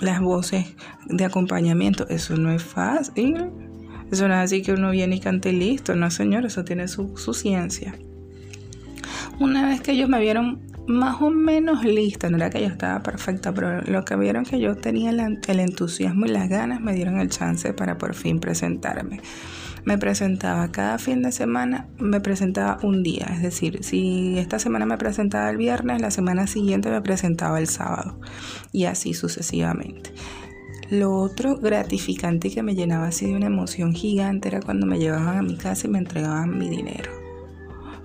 las 0.00 0.20
voces 0.20 0.74
de 1.06 1.24
acompañamiento. 1.24 2.08
Eso 2.08 2.36
no 2.36 2.50
es 2.50 2.62
fácil. 2.62 3.50
Eso 4.10 4.26
no 4.26 4.34
es 4.34 4.40
así 4.40 4.62
que 4.62 4.72
uno 4.72 4.90
viene 4.90 5.16
y 5.16 5.20
cante 5.20 5.50
y 5.50 5.56
listo. 5.56 5.94
No, 5.94 6.10
señor, 6.10 6.46
eso 6.46 6.64
tiene 6.64 6.88
su, 6.88 7.14
ciencia. 7.34 7.94
Una 9.40 9.68
vez 9.68 9.80
que 9.80 9.92
ellos 9.92 10.08
me 10.08 10.20
vieron 10.20 10.60
más 10.88 11.20
o 11.20 11.30
menos 11.30 11.84
lista, 11.84 12.30
no 12.30 12.38
era 12.38 12.50
que 12.50 12.60
yo 12.60 12.66
estaba 12.66 13.02
perfecta, 13.02 13.52
pero 13.52 13.82
lo 13.82 14.04
que 14.04 14.16
vieron 14.16 14.44
que 14.44 14.58
yo 14.58 14.76
tenía 14.76 15.10
el, 15.10 15.60
entusiasmo 15.60 16.26
y 16.26 16.30
las 16.30 16.48
ganas, 16.48 16.80
me 16.80 16.94
dieron 16.94 17.20
el 17.20 17.28
chance 17.28 17.72
para 17.72 17.98
por 17.98 18.14
fin 18.14 18.40
presentarme 18.40 19.20
me 19.84 19.96
presentaba 19.96 20.70
cada 20.70 20.98
fin 20.98 21.22
de 21.22 21.32
semana, 21.32 21.88
me 21.98 22.20
presentaba 22.20 22.78
un 22.82 23.02
día. 23.02 23.26
Es 23.32 23.40
decir, 23.40 23.82
si 23.82 24.38
esta 24.38 24.58
semana 24.58 24.84
me 24.84 24.98
presentaba 24.98 25.48
el 25.48 25.56
viernes, 25.56 26.02
la 26.02 26.10
semana 26.10 26.46
siguiente 26.46 26.90
me 26.90 27.00
presentaba 27.00 27.58
el 27.58 27.68
sábado. 27.68 28.20
Y 28.70 28.84
así 28.84 29.14
sucesivamente. 29.14 30.10
Lo 30.90 31.14
otro 31.14 31.56
gratificante 31.56 32.50
que 32.50 32.62
me 32.62 32.74
llenaba 32.74 33.06
así 33.06 33.26
de 33.26 33.36
una 33.36 33.46
emoción 33.46 33.94
gigante 33.94 34.48
era 34.48 34.60
cuando 34.60 34.86
me 34.86 34.98
llevaban 34.98 35.38
a 35.38 35.42
mi 35.42 35.56
casa 35.56 35.86
y 35.86 35.90
me 35.90 35.98
entregaban 35.98 36.58
mi 36.58 36.68
dinero. 36.68 37.17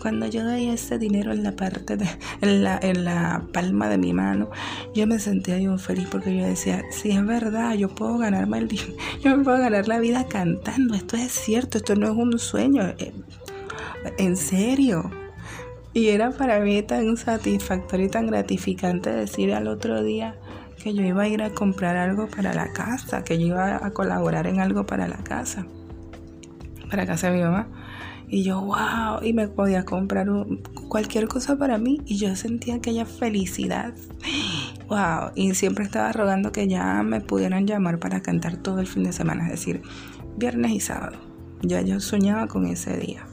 Cuando 0.04 0.28
yo 0.28 0.44
veía 0.44 0.74
ese 0.74 1.00
dinero 1.00 1.32
en 1.32 1.44
la 1.44 1.54
parte 1.54 1.96
de, 1.96 2.06
en 2.42 2.62
la, 2.62 2.78
en 2.82 3.06
la 3.06 3.42
palma 3.54 3.88
de 3.88 3.98
mi 3.98 4.12
mano, 4.12 4.50
yo 4.94 5.08
me 5.08 5.18
sentía 5.18 5.56
bien 5.56 5.80
feliz 5.80 6.10
porque 6.12 6.38
yo 6.38 6.46
decía, 6.46 6.84
si 6.92 7.12
es 7.12 7.26
verdad, 7.26 7.76
yo 7.76 7.88
puedo 7.88 8.18
ganarme 8.18 8.58
el 8.58 8.68
dinero, 8.68 8.92
yo 9.24 9.38
me 9.38 9.46
puedo 9.46 9.60
ganar 9.60 9.88
la 9.88 10.00
vida 10.00 10.28
cantando, 10.28 10.94
esto 10.94 11.16
es 11.16 11.32
cierto, 11.32 11.78
esto 11.78 11.96
no 11.96 12.08
es 12.08 12.18
un 12.18 12.38
sueño, 12.38 12.84
eh, 12.98 13.14
en 14.18 14.36
serio. 14.36 15.10
Y 15.94 16.10
era 16.10 16.32
para 16.32 16.60
mí 16.60 16.84
tan 16.84 17.16
satisfactorio 17.16 18.08
y 18.08 18.10
tan 18.10 18.28
gratificante 18.28 19.10
decir 19.10 19.54
al 19.54 19.70
otro 19.70 20.04
día 20.04 20.36
que 20.84 20.94
yo 20.94 21.04
iba 21.04 21.24
a 21.24 21.28
ir 21.30 21.42
a 21.42 21.52
comprar 21.52 21.96
algo 21.96 22.28
para 22.28 22.54
la 22.54 22.74
casa, 22.74 23.24
que 23.24 23.40
yo 23.40 23.48
iba 23.48 23.78
a 23.78 23.92
colaborar 23.92 24.48
en 24.48 24.60
algo 24.60 24.86
para 24.86 25.08
la 25.08 25.24
casa, 25.24 25.66
para 26.90 27.06
casa 27.06 27.32
de 27.32 27.38
mi 27.38 27.44
mamá. 27.44 27.70
Y 28.34 28.42
yo, 28.42 28.60
wow, 28.62 29.22
y 29.22 29.32
me 29.32 29.48
podía 29.48 29.86
comprar 29.86 30.28
cualquier 30.88 31.28
cosa 31.28 31.56
para 31.56 31.78
mí 31.78 32.02
y 32.08 32.18
yo 32.18 32.36
sentía 32.36 32.76
aquella 32.76 33.06
felicidad. 33.06 33.94
Wow, 34.88 35.32
y 35.34 35.56
siempre 35.56 35.86
estaba 35.86 36.12
rogando 36.12 36.52
que 36.52 36.68
ya 36.68 37.02
me 37.04 37.22
pudieran 37.22 37.66
llamar 37.66 38.00
para 38.00 38.22
cantar 38.22 38.58
todo 38.58 38.80
el 38.80 38.86
fin 38.86 39.04
de 39.04 39.14
semana, 39.14 39.46
es 39.46 39.52
decir, 39.52 39.82
viernes 40.38 40.72
y 40.72 40.80
sábado. 40.82 41.18
Ya 41.62 41.82
yo 41.82 42.00
soñaba 42.00 42.48
con 42.48 42.66
ese 42.68 42.98
día. 42.98 43.26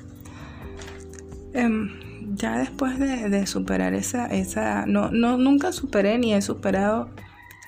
Em, 1.53 1.91
ya 2.35 2.59
después 2.59 2.99
de, 2.99 3.47
superar 3.47 3.95
esa, 3.95 4.27
esa 4.27 4.87
no, 4.87 5.11
no, 5.11 5.37
nunca 5.37 5.73
superé 5.73 6.19
ni 6.19 6.33
he 6.33 6.41
superado 6.41 7.11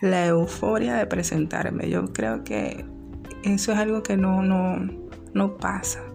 la 0.00 0.26
euforia 0.26 0.94
de 0.94 1.06
presentarme. 1.06 1.90
Yo 1.90 2.12
creo 2.12 2.44
que 2.44 2.84
eso 3.42 3.72
es 3.72 3.78
algo 3.78 4.02
que 4.02 4.16
no, 4.16 4.42
no, 4.42 4.76
no 5.34 5.56
pasa. 5.56 6.11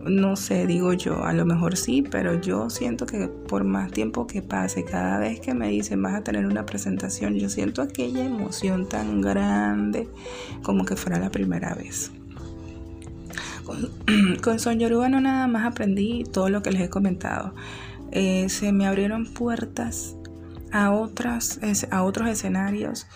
No 0.00 0.34
sé, 0.34 0.66
digo 0.66 0.94
yo, 0.94 1.24
a 1.24 1.34
lo 1.34 1.44
mejor 1.44 1.76
sí, 1.76 2.02
pero 2.02 2.40
yo 2.40 2.70
siento 2.70 3.04
que 3.04 3.28
por 3.28 3.64
más 3.64 3.92
tiempo 3.92 4.26
que 4.26 4.40
pase, 4.40 4.82
cada 4.84 5.18
vez 5.18 5.40
que 5.40 5.52
me 5.52 5.68
dicen 5.68 6.02
vas 6.02 6.14
a 6.14 6.24
tener 6.24 6.46
una 6.46 6.64
presentación, 6.64 7.34
yo 7.34 7.50
siento 7.50 7.82
aquella 7.82 8.24
emoción 8.24 8.88
tan 8.88 9.20
grande 9.20 10.08
como 10.62 10.86
que 10.86 10.96
fuera 10.96 11.18
la 11.18 11.30
primera 11.30 11.74
vez. 11.74 12.12
Con, 13.64 14.58
Son 14.58 14.78
Yoruba 14.78 15.10
no 15.10 15.20
nada 15.20 15.46
más 15.46 15.66
aprendí 15.66 16.24
todo 16.24 16.48
lo 16.48 16.62
que 16.62 16.72
les 16.72 16.80
he 16.80 16.88
comentado. 16.88 17.54
Eh, 18.10 18.48
se 18.48 18.72
me 18.72 18.86
abrieron 18.86 19.26
puertas 19.26 20.16
a, 20.72 20.92
otras, 20.92 21.60
a 21.90 22.02
otros 22.02 22.28
escenarios 22.28 23.06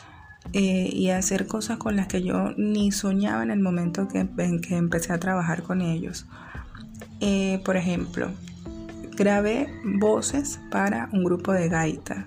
eh, 0.52 0.90
y 0.92 1.08
a 1.08 1.16
hacer 1.16 1.46
cosas 1.46 1.78
con 1.78 1.96
las 1.96 2.08
que 2.08 2.22
yo 2.22 2.52
ni 2.58 2.92
soñaba 2.92 3.42
en 3.42 3.50
el 3.50 3.60
momento 3.60 4.06
que, 4.06 4.28
en 4.36 4.60
que 4.60 4.76
empecé 4.76 5.14
a 5.14 5.18
trabajar 5.18 5.62
con 5.62 5.80
ellos. 5.80 6.26
Eh, 7.20 7.60
por 7.64 7.76
ejemplo, 7.76 8.30
grabé 9.16 9.68
voces 9.84 10.60
para 10.70 11.08
un 11.12 11.24
grupo 11.24 11.52
de 11.52 11.68
gaitas, 11.68 12.24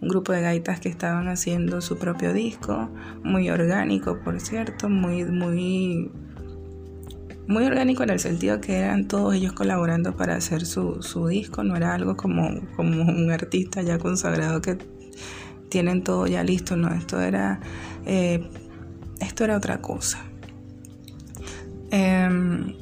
un 0.00 0.08
grupo 0.08 0.32
de 0.32 0.40
gaitas 0.42 0.80
que 0.80 0.88
estaban 0.88 1.28
haciendo 1.28 1.80
su 1.80 1.98
propio 1.98 2.32
disco, 2.32 2.88
muy 3.22 3.50
orgánico, 3.50 4.18
por 4.20 4.40
cierto, 4.40 4.88
muy, 4.88 5.24
muy, 5.24 6.10
muy 7.46 7.64
orgánico 7.64 8.02
en 8.02 8.10
el 8.10 8.20
sentido 8.20 8.60
que 8.60 8.76
eran 8.76 9.08
todos 9.08 9.34
ellos 9.34 9.52
colaborando 9.52 10.16
para 10.16 10.36
hacer 10.36 10.64
su, 10.64 11.00
disco, 11.28 11.64
no 11.64 11.76
era 11.76 11.94
algo 11.94 12.16
como, 12.16 12.60
como 12.76 13.02
un 13.02 13.30
artista 13.30 13.82
ya 13.82 13.98
consagrado 13.98 14.62
que 14.62 14.78
tienen 15.68 16.02
todo 16.02 16.26
ya 16.26 16.42
listo, 16.44 16.76
no, 16.76 16.88
esto 16.88 17.20
era, 17.20 17.60
eh, 18.06 18.48
esto 19.20 19.44
era 19.44 19.56
otra 19.56 19.80
cosa. 19.80 20.18
Em, 21.90 22.74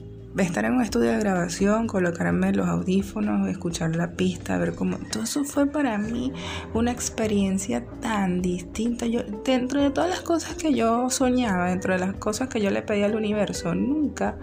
estar 0.44 0.64
en 0.64 0.74
un 0.74 0.82
estudio 0.82 1.12
de 1.12 1.18
grabación, 1.18 1.86
colocarme 1.86 2.52
los 2.52 2.68
audífonos, 2.68 3.48
escuchar 3.48 3.96
la 3.96 4.12
pista, 4.12 4.58
ver 4.58 4.74
cómo... 4.74 4.98
Todo 5.10 5.24
eso 5.24 5.44
fue 5.44 5.66
para 5.66 5.98
mí 5.98 6.32
una 6.74 6.92
experiencia 6.92 7.84
tan 8.00 8.42
distinta. 8.42 9.06
Yo, 9.06 9.22
dentro 9.44 9.82
de 9.82 9.90
todas 9.90 10.10
las 10.10 10.20
cosas 10.20 10.54
que 10.54 10.74
yo 10.74 11.10
soñaba, 11.10 11.70
dentro 11.70 11.92
de 11.94 12.00
las 12.00 12.14
cosas 12.14 12.48
que 12.48 12.60
yo 12.60 12.70
le 12.70 12.82
pedía 12.82 13.06
al 13.06 13.16
universo, 13.16 13.74
nunca 13.74 14.36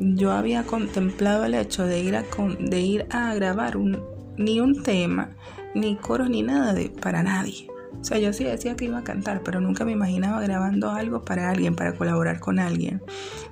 yo 0.00 0.32
había 0.32 0.62
contemplado 0.64 1.44
el 1.44 1.54
hecho 1.54 1.84
de 1.84 2.00
ir 2.00 2.16
a, 2.16 2.24
de 2.60 2.80
ir 2.80 3.06
a 3.10 3.34
grabar 3.34 3.76
un, 3.76 4.00
ni 4.36 4.60
un 4.60 4.82
tema, 4.82 5.30
ni 5.74 5.96
coros, 5.96 6.30
ni 6.30 6.42
nada 6.42 6.72
de, 6.72 6.90
para 6.90 7.22
nadie. 7.22 7.66
O 8.00 8.04
sea, 8.04 8.18
yo 8.18 8.32
sí 8.32 8.44
decía 8.44 8.76
que 8.76 8.84
iba 8.84 8.98
a 8.98 9.04
cantar, 9.04 9.42
pero 9.42 9.60
nunca 9.60 9.84
me 9.84 9.92
imaginaba 9.92 10.40
grabando 10.40 10.90
algo 10.90 11.24
para 11.24 11.50
alguien, 11.50 11.74
para 11.74 11.94
colaborar 11.94 12.38
con 12.38 12.58
alguien. 12.58 13.02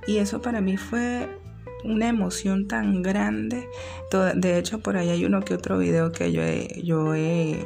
Y 0.07 0.19
eso 0.19 0.41
para 0.41 0.61
mí 0.61 0.77
fue 0.77 1.29
una 1.87 2.09
emoción 2.09 2.69
tan 2.69 3.03
grande. 3.03 3.69
De 4.35 4.59
hecho, 4.59 4.81
por 4.81 4.97
ahí 4.97 5.09
hay 5.11 5.25
uno 5.25 5.41
que 5.41 5.55
otro 5.55 5.79
video 5.79 6.13
que 6.13 6.33
yo 6.33 6.43
he, 6.43 6.83
yo 6.85 7.15
he 7.15 7.65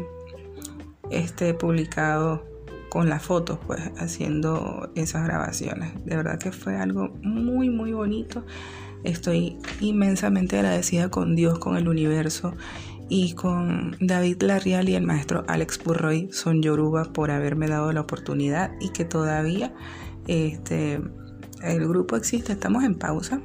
este, 1.10 1.54
publicado 1.54 2.44
con 2.90 3.08
las 3.08 3.22
fotos, 3.22 3.58
pues 3.66 3.80
haciendo 3.98 4.90
esas 4.94 5.24
grabaciones. 5.24 6.04
De 6.04 6.16
verdad 6.16 6.38
que 6.38 6.52
fue 6.52 6.76
algo 6.76 7.10
muy, 7.22 7.70
muy 7.70 7.92
bonito. 7.92 8.44
estoy 9.04 9.56
inmensamente 9.80 10.56
agradecida 10.56 11.08
con 11.08 11.34
Dios, 11.34 11.58
con 11.58 11.76
el 11.76 11.88
universo 11.88 12.54
y 13.08 13.32
con 13.32 13.96
David 14.00 14.42
Larrial 14.42 14.88
y 14.88 14.94
el 14.94 15.04
maestro 15.04 15.44
Alex 15.48 15.82
Burroy 15.82 16.28
son 16.32 16.62
Yoruba 16.62 17.12
por 17.12 17.30
haberme 17.30 17.66
dado 17.66 17.92
la 17.92 18.02
oportunidad 18.02 18.72
y 18.80 18.90
que 18.90 19.04
todavía 19.04 19.72
este, 20.28 21.00
el 21.62 21.88
grupo 21.88 22.16
existe, 22.16 22.52
estamos 22.52 22.84
en 22.84 22.94
pausa. 22.94 23.40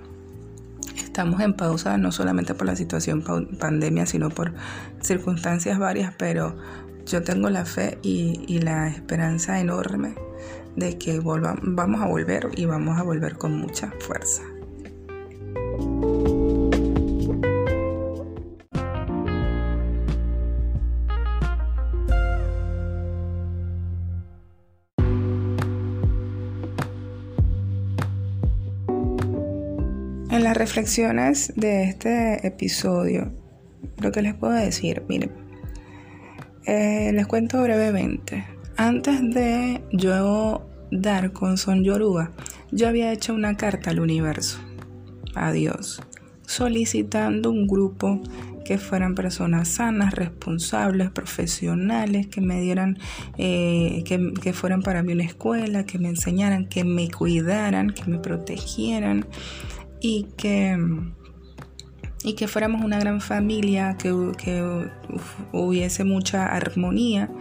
Estamos 1.16 1.40
en 1.40 1.54
pausa 1.54 1.98
no 1.98 2.12
solamente 2.12 2.56
por 2.56 2.68
la 2.68 2.76
situación 2.76 3.24
pandemia, 3.58 4.06
sino 4.06 4.30
por 4.30 4.52
circunstancias 5.00 5.80
varias, 5.80 6.14
pero 6.18 6.58
yo 7.06 7.24
tengo 7.24 7.50
la 7.50 7.64
fe 7.64 7.98
y, 8.02 8.60
la 8.60 8.90
esperanza 8.90 9.62
enorme 9.62 10.14
de 10.76 10.98
que 10.98 11.22
vamos 11.22 12.02
a 12.02 12.06
volver 12.08 12.50
y 12.58 12.66
vamos 12.66 13.00
a 13.00 13.04
volver 13.04 13.38
con 13.38 13.58
mucha 13.58 13.94
fuerza. 14.02 14.42
Reflexiones 30.56 31.54
de 31.56 31.84
este 31.84 32.48
episodio, 32.48 33.32
lo 34.02 34.12
que 34.12 34.22
les 34.22 34.34
puedo 34.34 34.54
decir, 34.54 35.04
miren, 35.08 35.32
eh, 36.66 37.12
les 37.14 37.28
cuento 37.28 37.62
brevemente. 37.62 38.46
Antes 38.78 39.22
de 39.22 39.82
yo 39.92 40.68
dar 40.92 41.34
con 41.34 41.58
Son 41.58 41.84
Yoruba, 41.84 42.32
yo 42.72 42.88
había 42.88 43.12
hecho 43.12 43.34
una 43.34 43.58
carta 43.58 43.92
al 43.92 44.00
universo, 44.00 44.60
a 45.36 45.52
Dios, 45.52 46.02
solicitando 46.46 47.52
un 47.52 47.68
grupo 47.68 48.22
que 48.64 48.78
fueran 48.78 49.14
personas 49.14 49.68
sanas, 49.68 50.14
responsables, 50.14 51.12
profesionales, 51.12 52.28
que 52.28 52.42
me 52.42 52.60
dieran, 52.62 52.98
eh, 53.38 54.04
que, 54.06 54.34
que, 54.42 54.54
fueran 54.54 54.82
para 54.82 55.04
mí 55.04 55.14
una 55.14 55.24
escuela, 55.24 55.86
que 55.86 56.00
me 56.00 56.10
enseñaran, 56.10 56.68
que 56.68 56.84
me 56.84 57.12
cuidaran, 57.12 57.92
que 57.92 58.06
me 58.10 58.18
protegieran, 58.18 59.28
y 60.06 60.28
que, 60.38 60.78
y 62.24 62.34
que 62.34 62.48
fuéramos 62.48 62.84
una 62.84 63.00
gran 63.00 63.22
familia, 63.22 63.98
que, 63.98 64.14
que 64.38 64.88
hubiese 65.52 66.04
mucha 66.04 66.46
armonía. 66.46 67.32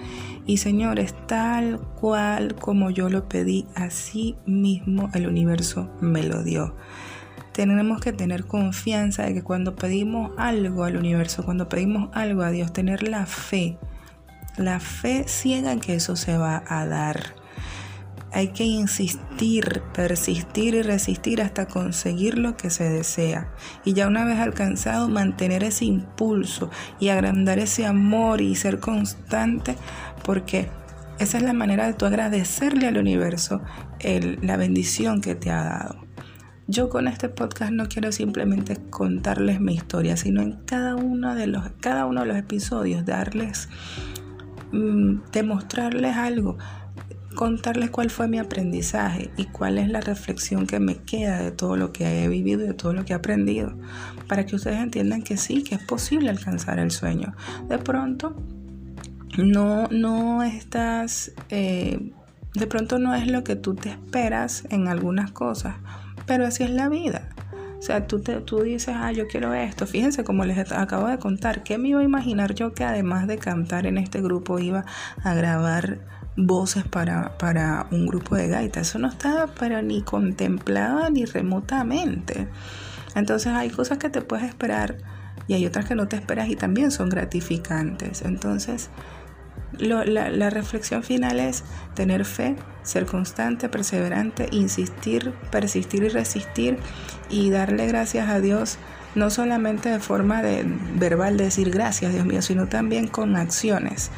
Y 0.46 0.56
señores, 0.56 1.14
tal 1.26 1.78
cual 2.00 2.54
como 2.54 2.88
yo 2.88 3.10
lo 3.10 3.28
pedí, 3.28 3.66
así 3.74 4.36
mismo 4.46 5.10
el 5.12 5.26
universo 5.26 5.90
me 6.00 6.22
lo 6.22 6.42
dio. 6.42 6.74
Tenemos 7.52 8.00
que 8.00 8.14
tener 8.14 8.46
confianza 8.46 9.24
de 9.24 9.34
que 9.34 9.42
cuando 9.42 9.76
pedimos 9.76 10.32
algo 10.38 10.84
al 10.84 10.96
universo, 10.96 11.44
cuando 11.44 11.68
pedimos 11.68 12.08
algo 12.14 12.42
a 12.42 12.50
Dios, 12.50 12.72
tener 12.72 13.06
la 13.06 13.26
fe, 13.26 13.76
la 14.56 14.80
fe 14.80 15.24
ciega 15.28 15.70
en 15.70 15.80
que 15.80 15.96
eso 15.96 16.16
se 16.16 16.38
va 16.38 16.64
a 16.66 16.86
dar 16.86 17.43
hay 18.34 18.48
que 18.48 18.64
insistir, 18.64 19.80
persistir 19.94 20.74
y 20.74 20.82
resistir 20.82 21.40
hasta 21.40 21.66
conseguir 21.66 22.36
lo 22.36 22.56
que 22.56 22.68
se 22.68 22.82
desea. 22.88 23.48
Y 23.84 23.92
ya 23.92 24.08
una 24.08 24.24
vez 24.24 24.40
alcanzado, 24.40 25.08
mantener 25.08 25.62
ese 25.62 25.84
impulso 25.84 26.68
y 26.98 27.10
agrandar 27.10 27.60
ese 27.60 27.86
amor 27.86 28.40
y 28.40 28.56
ser 28.56 28.80
constante, 28.80 29.76
porque 30.24 30.68
esa 31.20 31.38
es 31.38 31.44
la 31.44 31.52
manera 31.52 31.86
de 31.86 31.94
tu 31.94 32.06
agradecerle 32.06 32.88
al 32.88 32.98
universo 32.98 33.62
la 34.42 34.56
bendición 34.56 35.20
que 35.20 35.36
te 35.36 35.52
ha 35.52 35.62
dado. 35.62 36.04
Yo 36.66 36.88
con 36.88 37.06
este 37.06 37.28
podcast 37.28 37.70
no 37.70 37.88
quiero 37.88 38.10
simplemente 38.10 38.76
contarles 38.90 39.60
mi 39.60 39.74
historia, 39.74 40.16
sino 40.16 40.42
en 40.42 40.54
cada 40.64 40.96
uno 40.96 41.36
de 41.36 41.46
los, 41.46 41.70
cada 41.78 42.04
uno 42.06 42.22
de 42.22 42.26
los 42.26 42.36
episodios 42.36 43.04
darles, 43.04 43.68
mm, 44.72 45.30
demostrarles 45.30 46.16
algo 46.16 46.58
contarles 47.34 47.90
cuál 47.90 48.10
fue 48.10 48.28
mi 48.28 48.38
aprendizaje 48.38 49.30
y 49.36 49.44
cuál 49.44 49.78
es 49.78 49.88
la 49.88 50.00
reflexión 50.00 50.66
que 50.66 50.80
me 50.80 50.96
queda 50.96 51.42
de 51.42 51.50
todo 51.50 51.76
lo 51.76 51.92
que 51.92 52.24
he 52.24 52.28
vivido 52.28 52.64
y 52.64 52.68
de 52.68 52.74
todo 52.74 52.92
lo 52.92 53.04
que 53.04 53.12
he 53.12 53.16
aprendido, 53.16 53.74
para 54.28 54.46
que 54.46 54.56
ustedes 54.56 54.78
entiendan 54.78 55.22
que 55.22 55.36
sí, 55.36 55.62
que 55.62 55.74
es 55.74 55.82
posible 55.82 56.30
alcanzar 56.30 56.78
el 56.78 56.90
sueño. 56.90 57.34
De 57.68 57.78
pronto, 57.78 58.36
no, 59.36 59.88
no 59.88 60.42
estás, 60.42 61.32
eh, 61.50 62.12
de 62.54 62.66
pronto 62.66 62.98
no 62.98 63.14
es 63.14 63.26
lo 63.26 63.44
que 63.44 63.56
tú 63.56 63.74
te 63.74 63.90
esperas 63.90 64.64
en 64.70 64.88
algunas 64.88 65.32
cosas, 65.32 65.76
pero 66.26 66.46
así 66.46 66.62
es 66.62 66.70
la 66.70 66.88
vida. 66.88 67.28
O 67.78 67.86
sea, 67.86 68.06
tú, 68.06 68.20
te, 68.20 68.40
tú 68.40 68.62
dices, 68.62 68.94
ah, 68.96 69.12
yo 69.12 69.28
quiero 69.28 69.52
esto. 69.52 69.86
Fíjense, 69.86 70.24
como 70.24 70.46
les 70.46 70.72
acabo 70.72 71.06
de 71.06 71.18
contar, 71.18 71.62
¿qué 71.64 71.76
me 71.76 71.88
iba 71.88 72.00
a 72.00 72.02
imaginar 72.04 72.54
yo 72.54 72.72
que 72.72 72.82
además 72.82 73.26
de 73.26 73.36
cantar 73.36 73.86
en 73.86 73.98
este 73.98 74.22
grupo 74.22 74.58
iba 74.58 74.86
a 75.22 75.34
grabar 75.34 75.98
voces 76.36 76.84
para, 76.84 77.36
para 77.38 77.86
un 77.90 78.06
grupo 78.06 78.36
de 78.36 78.48
gaitas. 78.48 78.88
Eso 78.88 78.98
no 78.98 79.08
estaba 79.08 79.48
pero 79.58 79.82
ni 79.82 80.02
contemplado 80.02 81.08
ni 81.10 81.24
remotamente. 81.24 82.48
Entonces 83.14 83.52
hay 83.52 83.70
cosas 83.70 83.98
que 83.98 84.10
te 84.10 84.22
puedes 84.22 84.46
esperar 84.46 84.98
y 85.46 85.54
hay 85.54 85.66
otras 85.66 85.84
que 85.86 85.94
no 85.94 86.08
te 86.08 86.16
esperas 86.16 86.48
y 86.48 86.56
también 86.56 86.90
son 86.90 87.08
gratificantes. 87.08 88.22
Entonces 88.22 88.90
la, 89.78 90.04
la, 90.04 90.50
reflexión 90.50 91.02
final 91.02 91.40
es 91.40 91.64
tener 91.94 92.24
fe, 92.24 92.56
ser 92.82 93.06
constante, 93.06 93.68
perseverante, 93.68 94.48
insistir, 94.52 95.32
persistir 95.50 96.04
y 96.04 96.08
resistir 96.08 96.78
y 97.28 97.50
darle 97.50 97.86
gracias 97.86 98.28
a 98.28 98.40
Dios 98.40 98.78
no 99.14 99.30
solamente 99.30 99.88
de 99.88 100.00
forma 100.00 100.42
de 100.42 100.64
verbal 100.96 101.36
decir 101.36 101.70
gracias 101.70 102.12
Dios 102.12 102.26
mío, 102.26 102.42
sino 102.42 102.66
también 102.66 103.06
con 103.06 103.36
acciones. 103.36 104.10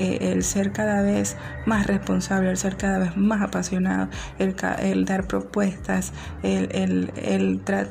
El 0.00 0.44
ser 0.44 0.72
cada 0.72 1.02
vez 1.02 1.36
más 1.66 1.86
responsable, 1.86 2.48
el 2.48 2.56
ser 2.56 2.78
cada 2.78 2.98
vez 2.98 3.18
más 3.18 3.42
apasionado, 3.42 4.08
el, 4.38 5.04
dar 5.04 5.26
propuestas, 5.26 6.14
el, 6.42 7.12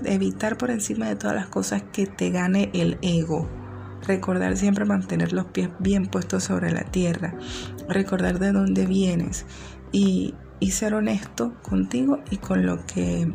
evitar 0.06 0.58
por 0.58 0.72
encima 0.72 1.08
de 1.08 1.16
todas 1.16 1.36
las 1.36 1.46
cosas 1.46 1.84
que 1.94 2.08
te 2.08 2.32
gane 2.32 2.72
el 2.74 2.98
ego. 3.04 3.48
Recordar 4.08 4.58
siempre 4.58 4.86
mantener 4.86 5.34
los 5.34 5.46
pies 5.46 5.70
bien 5.78 6.08
puestos 6.08 6.46
sobre 6.46 6.72
la 6.72 6.84
tierra. 6.84 7.36
Recordar 7.88 8.40
de 8.40 8.54
dónde 8.54 8.88
vienes. 8.88 9.46
Y, 9.92 10.34
ser 10.72 10.96
honesto 10.96 11.54
contigo 11.62 12.20
y 12.32 12.38
con 12.38 12.66
lo 12.66 12.86
que 12.86 13.32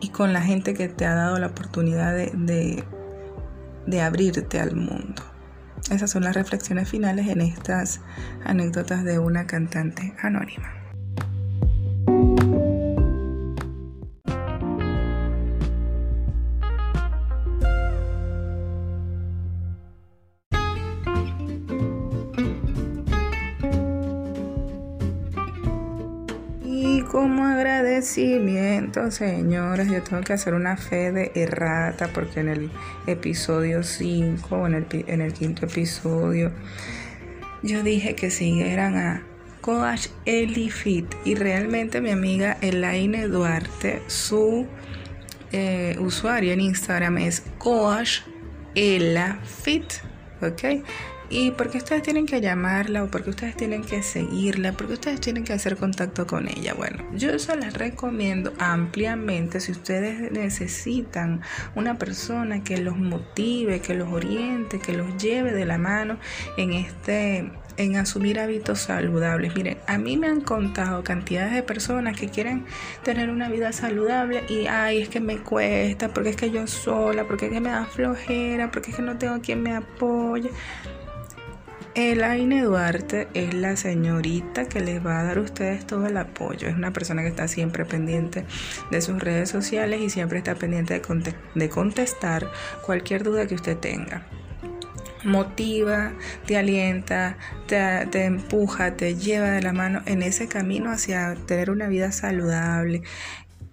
y 0.00 0.08
con 0.10 0.32
la 0.32 0.42
gente 0.42 0.74
que 0.74 0.88
te 0.88 1.06
ha 1.06 1.14
dado 1.14 1.38
la 1.38 1.48
oportunidad 1.48 2.14
de 2.14 2.84
abrirte 4.00 4.60
al 4.60 4.76
mundo. 4.76 5.33
Esas 5.90 6.10
son 6.10 6.24
las 6.24 6.34
reflexiones 6.34 6.88
finales 6.88 7.28
en 7.28 7.40
estas 7.40 8.00
anécdotas 8.44 9.04
de 9.04 9.18
una 9.18 9.46
cantante 9.46 10.14
anónima. 10.20 10.83
Como 27.14 27.44
agradecimiento, 27.44 29.08
señores, 29.12 29.88
yo 29.88 30.02
tengo 30.02 30.20
que 30.24 30.32
hacer 30.32 30.52
una 30.52 30.76
fe 30.76 31.12
de 31.12 31.30
errata 31.36 32.08
porque 32.12 32.40
en 32.40 32.48
el 32.48 32.70
episodio 33.06 33.84
5 33.84 34.56
o 34.56 34.66
en 34.66 34.74
el, 34.74 34.86
en 35.06 35.20
el 35.20 35.32
quinto 35.32 35.66
episodio 35.66 36.50
yo 37.62 37.84
dije 37.84 38.16
que 38.16 38.32
siguieran 38.32 38.96
a 38.96 39.22
Coach 39.60 40.08
Elifit 40.24 41.06
y 41.24 41.36
realmente 41.36 42.00
mi 42.00 42.10
amiga 42.10 42.56
Elaine 42.62 43.28
Duarte, 43.28 44.02
su 44.08 44.66
eh, 45.52 45.96
usuario 46.00 46.52
en 46.52 46.62
Instagram 46.62 47.18
es 47.18 47.44
Coach 47.58 48.22
Elafit, 48.74 49.84
¿ok? 50.42 50.84
¿Y 51.34 51.50
por 51.50 51.68
qué 51.68 51.78
ustedes 51.78 52.04
tienen 52.04 52.26
que 52.26 52.40
llamarla 52.40 53.02
o 53.02 53.08
por 53.08 53.24
qué 53.24 53.30
ustedes 53.30 53.56
tienen 53.56 53.82
que 53.82 54.04
seguirla? 54.04 54.70
¿Por 54.70 54.86
qué 54.86 54.92
ustedes 54.92 55.20
tienen 55.20 55.42
que 55.42 55.52
hacer 55.52 55.76
contacto 55.76 56.28
con 56.28 56.46
ella? 56.46 56.74
Bueno, 56.74 57.02
yo 57.12 57.36
se 57.40 57.56
las 57.56 57.74
recomiendo 57.74 58.52
ampliamente 58.60 59.58
si 59.58 59.72
ustedes 59.72 60.30
necesitan 60.30 61.40
una 61.74 61.98
persona 61.98 62.62
que 62.62 62.76
los 62.76 62.96
motive, 62.96 63.80
que 63.80 63.94
los 63.94 64.12
oriente, 64.12 64.78
que 64.78 64.92
los 64.92 65.20
lleve 65.20 65.50
de 65.50 65.64
la 65.64 65.76
mano 65.76 66.18
en 66.56 66.72
este 66.72 67.50
en 67.78 67.96
asumir 67.96 68.38
hábitos 68.38 68.78
saludables. 68.78 69.56
Miren, 69.56 69.78
a 69.88 69.98
mí 69.98 70.16
me 70.16 70.28
han 70.28 70.40
contado 70.40 71.02
cantidades 71.02 71.52
de 71.52 71.64
personas 71.64 72.16
que 72.16 72.28
quieren 72.28 72.64
tener 73.02 73.28
una 73.28 73.48
vida 73.48 73.72
saludable 73.72 74.44
y 74.48 74.68
ay, 74.68 75.02
es 75.02 75.08
que 75.08 75.18
me 75.18 75.38
cuesta, 75.38 76.14
porque 76.14 76.28
es 76.28 76.36
que 76.36 76.52
yo 76.52 76.68
sola, 76.68 77.24
porque 77.24 77.46
es 77.46 77.52
que 77.52 77.60
me 77.60 77.70
da 77.70 77.86
flojera, 77.86 78.70
porque 78.70 78.92
es 78.92 78.96
que 78.98 79.02
no 79.02 79.18
tengo 79.18 79.40
quien 79.40 79.64
me 79.64 79.74
apoye 79.74 80.52
Elaine 81.96 82.62
Duarte 82.62 83.28
es 83.34 83.54
la 83.54 83.76
señorita 83.76 84.68
que 84.68 84.80
les 84.80 85.04
va 85.04 85.20
a 85.20 85.22
dar 85.22 85.38
a 85.38 85.42
ustedes 85.42 85.86
todo 85.86 86.06
el 86.06 86.16
apoyo. 86.16 86.66
Es 86.66 86.74
una 86.74 86.92
persona 86.92 87.22
que 87.22 87.28
está 87.28 87.46
siempre 87.46 87.84
pendiente 87.84 88.44
de 88.90 89.00
sus 89.00 89.20
redes 89.20 89.48
sociales 89.48 90.00
y 90.00 90.10
siempre 90.10 90.38
está 90.38 90.56
pendiente 90.56 91.00
de, 91.54 91.68
contestar 91.68 92.50
cualquier 92.84 93.22
duda 93.22 93.46
que 93.46 93.54
usted 93.54 93.76
tenga 93.76 94.26
motiva, 95.22 96.12
te 96.46 96.58
alienta, 96.58 97.38
te, 97.66 98.06
te, 98.10 98.24
empuja, 98.24 98.94
te 98.94 99.14
lleva 99.14 99.52
de 99.52 99.62
la 99.62 99.72
mano 99.72 100.02
en 100.04 100.22
ese 100.22 100.48
camino 100.48 100.90
hacia 100.90 101.34
tener 101.46 101.70
una 101.70 101.88
vida 101.88 102.12
saludable, 102.12 103.02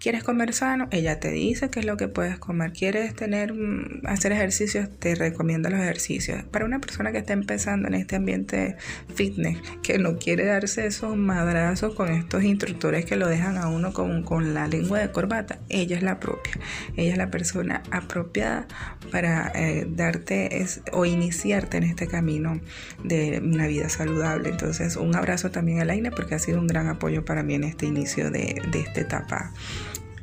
¿Quieres 0.02 0.24
comer 0.24 0.52
sano? 0.52 0.88
Ella 0.90 1.20
te 1.20 1.30
dice 1.30 1.70
qué 1.70 1.82
es 1.82 1.86
lo 1.86 1.96
que 1.96 2.08
puedes 2.08 2.40
comer. 2.40 2.74
¿Quieres 2.74 3.14
tener, 3.14 3.54
mm, 3.54 4.08
hacer 4.08 4.32
ejercicios? 4.32 4.90
Te 4.98 5.14
recomienda 5.14 5.70
los 5.70 5.80
ejercicios. 5.80 6.42
Para 6.46 6.66
una 6.66 6.80
persona 6.80 7.12
que 7.12 7.20
está 7.20 7.34
empezando 7.34 7.88
en 7.88 7.94
este 7.94 8.16
ambiente 8.16 8.78
fitness, 9.14 9.60
que 9.84 10.00
no 10.00 10.18
quiere 10.18 10.46
darse 10.46 10.88
esos 10.88 11.16
madrazos 11.16 11.94
con 11.94 12.10
estos 12.10 12.44
instructores 12.44 13.06
que 13.06 13.16
lo 13.16 13.28
dejan 13.28 13.60
a 13.60 13.68
uno 13.68 13.94
con, 13.94 14.24
con 14.24 14.56
la 14.56 14.68
lengua 14.68 14.98
de 14.98 15.12
corbata, 15.12 15.60
ella 15.70 15.98
es 15.98 16.02
la 16.02 16.20
propia. 16.20 16.54
Ella 16.98 17.12
es 17.12 17.18
la 17.20 17.30
persona 17.30 17.84
apropiada 17.92 18.68
para 19.12 19.52
eh, 19.54 19.86
darte 19.88 20.66
o 20.94 21.06
iniciarte 21.06 21.78
en 21.78 21.84
este 21.84 22.08
camino 22.08 22.60
de 23.04 23.40
una 23.40 23.68
vida 23.68 23.88
saludable. 23.88 24.50
Entonces, 24.50 24.96
un 24.96 25.16
abrazo 25.16 25.52
también 25.52 25.80
a 25.80 25.86
Laina 25.86 26.10
porque 26.10 26.34
ha 26.34 26.40
sido 26.40 26.60
un 26.60 26.66
gran 26.66 26.88
apoyo 26.88 27.24
para 27.24 27.44
mí 27.44 27.54
en 27.54 27.66
este 27.66 27.86
inicio 27.86 28.32
de, 28.32 28.60
de 28.72 28.80
esta 28.80 29.02
etapa 29.02 29.54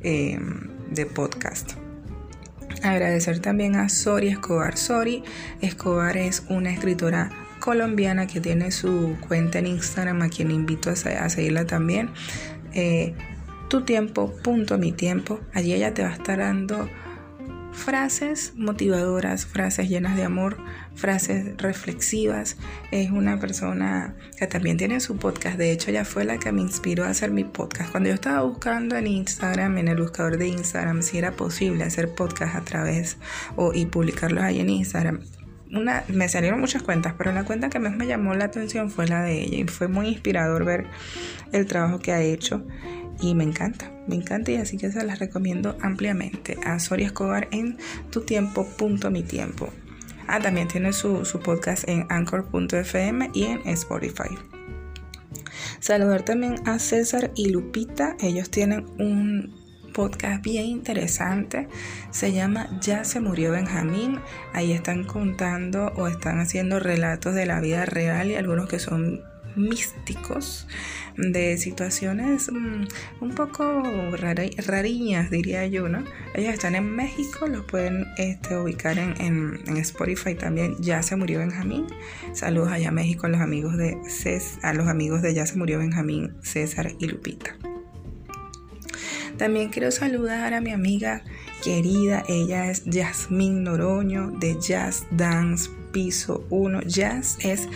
Em, 0.03 0.69
de 0.91 1.07
podcast. 1.07 1.73
Agradecer 2.83 3.41
también 3.41 3.77
a 3.77 3.89
Sori 3.89 4.29
Escobar. 4.29 4.77
Sori 4.77 5.25
Escobar 5.61 6.17
es 6.17 6.45
una 6.49 6.71
escritora 6.71 7.31
colombiana 7.59 8.27
que 8.27 8.41
tiene 8.41 8.71
su 8.71 9.17
cuenta 9.27 9.59
en 9.59 9.67
Instagram, 9.67 10.23
a 10.23 10.29
quien 10.29 10.51
invito 10.51 10.91
a, 10.91 10.95
seguirla 11.29 11.67
también. 11.67 12.11
Eh, 12.73 13.15
tu 13.69 13.83
tiempo, 13.83 14.33
punto 14.43 14.79
mi 14.79 14.93
tiempo. 14.93 15.41
Allí 15.53 15.75
ella 15.75 15.93
te 15.93 16.03
va 16.03 16.11
a 16.11 16.15
estar 16.15 16.39
dando 16.39 16.89
frases 17.73 18.53
motivadoras, 18.57 19.47
frases 19.47 19.89
llenas 19.89 20.17
de 20.17 20.25
amor, 20.25 20.59
frases 20.99 21.57
reflexivas. 21.57 22.57
Es 22.91 23.11
una 23.11 23.39
persona 23.39 24.17
que 24.37 24.47
también 24.47 24.77
tiene 24.77 25.01
su 25.01 25.17
podcast. 25.17 25.57
De 25.57 25.71
hecho, 25.71 25.91
ella 25.91 26.05
fue 26.05 26.25
la 26.25 26.39
que 26.39 26.51
me 26.53 26.61
inspiró 26.61 27.05
a 27.05 27.11
hacer 27.11 27.31
mi 27.31 27.45
podcast. 27.45 27.91
Cuando 27.91 28.09
yo 28.09 28.15
estaba 28.15 28.43
buscando 28.43 28.97
en 28.97 29.07
Instagram, 29.07 29.79
en 29.79 29.89
el 29.89 30.01
buscador 30.01 30.37
de 30.37 30.49
Instagram, 30.49 31.03
si 31.03 31.19
era 31.19 31.33
posible 31.33 31.85
hacer 31.85 32.11
podcast 32.11 32.57
a 32.57 32.63
través 32.63 33.17
o, 33.57 33.73
y 33.73 33.87
publicarlos 33.87 34.43
ahí 34.43 34.61
en 34.61 34.71
Instagram. 34.71 35.21
Una, 35.71 36.03
me 36.09 36.29
salieron 36.29 36.61
muchas 36.61 36.83
cuentas, 36.83 37.15
pero 37.17 37.33
la 37.33 37.45
cuenta 37.45 37.69
que 37.69 37.79
más 37.79 37.95
me 37.95 38.07
llamó 38.07 38.35
la 38.35 38.47
atención 38.47 38.91
fue 38.91 39.07
la 39.07 39.23
de 39.23 39.43
ella 39.43 39.59
y 39.59 39.65
fue 39.65 39.87
muy 39.87 40.09
inspirador 40.09 40.65
ver 40.65 40.87
el 41.53 41.67
trabajo 41.67 41.99
que 42.01 42.13
ha 42.13 42.23
hecho 42.23 42.67
y 43.21 43.35
me 43.35 43.45
encanta, 43.45 43.91
me 44.07 44.15
encanta 44.15 44.51
y 44.51 44.57
así 44.57 44.79
que 44.79 44.91
se 44.91 45.05
las 45.05 45.19
recomiendo 45.19 45.77
ampliamente 45.83 46.57
a 46.65 46.79
Soria 46.79 47.07
Escobar 47.07 47.49
en 47.51 47.77
tu 48.11 48.23
tiempo, 48.23 48.67
punto 48.67 49.11
mi 49.11 49.23
tiempo. 49.23 49.71
Ah, 50.29 50.41
también 50.41 50.69
tiene 50.69 50.93
su, 50.93 51.25
su 51.25 51.41
podcast 51.41 51.89
en 51.89 52.07
anchor.fm 52.11 53.31
y 53.33 53.45
en 53.45 53.67
Spotify. 53.69 54.37
Saludar 55.81 56.23
también 56.23 56.57
a 56.67 56.79
César 56.79 57.31
y 57.35 57.51
Lupita, 57.51 58.17
ellos 58.21 58.51
tienen 58.51 58.87
un 58.99 59.59
podcast 59.99 60.45
bien 60.45 60.67
interesante. 60.67 61.69
Se 62.13 62.33
llama 62.33 62.69
Ya 62.81 63.03
se 63.03 63.19
murió 63.19 63.51
Benjamín. 63.51 64.21
Ahí 64.53 64.73
están 64.73 65.03
contando 65.03 65.93
o 65.97 66.07
están 66.07 66.39
haciendo 66.39 66.79
relatos 66.79 67.35
de 67.35 67.47
la 67.47 67.61
vida 67.61 67.85
real 67.85 68.31
y 68.31 68.37
algunos 68.37 68.69
que 68.69 68.79
son 68.79 69.23
místicos 69.59 70.67
de 71.17 71.59
situaciones 71.59 72.51
mm, 72.51 72.85
un 73.21 73.35
poco 73.35 73.83
rariñas, 74.17 75.31
diría 75.31 75.67
yo, 75.67 75.89
¿no? 75.89 76.05
Ellos 76.35 76.55
están 76.55 76.75
en 76.75 76.95
México, 76.95 77.47
los 77.47 77.65
pueden 77.65 78.07
este, 78.17 78.57
ubicar 78.57 78.99
en, 78.99 79.59
Spotify 79.79 80.35
también. 80.35 80.77
Ya 80.81 81.03
se 81.03 81.17
murió 81.17 81.39
Benjamín. 81.41 81.87
Saludos 82.33 82.73
allá 82.73 82.89
a 82.89 82.93
México 82.93 83.27
a 83.27 83.29
los 83.29 83.41
amigos 83.41 83.77
de 83.77 83.97
a 84.63 84.73
los 84.75 84.89
amigos 84.89 85.23
de 85.23 85.35
Ya 85.35 85.47
se 85.47 85.57
murió 85.57 85.79
Benjamín, 85.79 86.35
César 86.43 86.93
y 86.99 87.07
Lupita. 87.07 87.57
También 89.37 89.69
quiero 89.69 89.93
saludar 89.93 90.53
a 90.53 90.61
mi 90.61 90.73
amiga 90.73 91.23
querida, 91.63 92.25
ella 92.29 92.71
es 92.71 92.85
Yasmín 92.85 93.63
Noroño 93.63 94.33
de 94.33 94.59
Jazz 94.61 95.07
Dance 95.13 95.71
Piso 95.93 96.45
1. 96.51 96.83
Jazz 96.83 97.39
es 97.41 97.69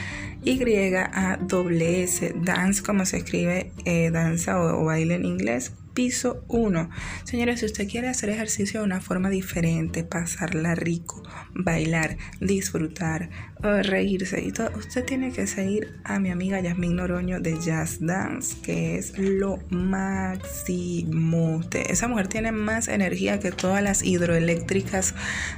y-A-S, 0.44 2.35
dance 2.37 2.83
como 2.83 3.07
se 3.07 3.18
escribe 3.18 3.70
eh, 3.85 4.11
danza 4.11 4.61
o, 4.61 4.85
baile 4.85 5.14
en 5.14 5.24
inglés, 5.24 5.72
piso 5.94 6.44
1. 6.48 6.90
Señores, 7.24 7.61
si 7.61 7.66
usted 7.66 7.88
quiere 7.88 8.09
hacer 8.09 8.31
ejercicio 8.31 8.81
de 8.81 8.87
una 8.87 9.00
forma 9.00 9.31
diferente, 9.31 10.02
pasarla 10.02 10.74
rico, 10.74 11.22
bailar, 11.55 12.16
disfrutar, 12.40 13.31
reírse 13.61 14.42
y 14.42 14.50
todo, 14.50 14.70
usted 14.76 15.05
tiene 15.05 15.31
que 15.33 15.46
seguir 15.46 16.00
a 16.02 16.18
mi 16.18 16.31
amiga 16.31 16.61
Yasmin 16.61 16.96
Noroño 16.96 17.38
de 17.40 17.61
Jazz 17.61 17.98
Dance, 18.00 18.57
que 18.62 18.96
es 18.98 19.16
lo 19.18 19.61
máximo. 19.70 21.61
esa 21.72 22.09
mujer 22.09 22.26
tiene 22.28 22.50
más 22.50 22.88
energía 22.88 23.38
que 23.38 23.52
todas 23.52 23.83
las 23.83 24.02
hidroeléctricas 24.02 25.14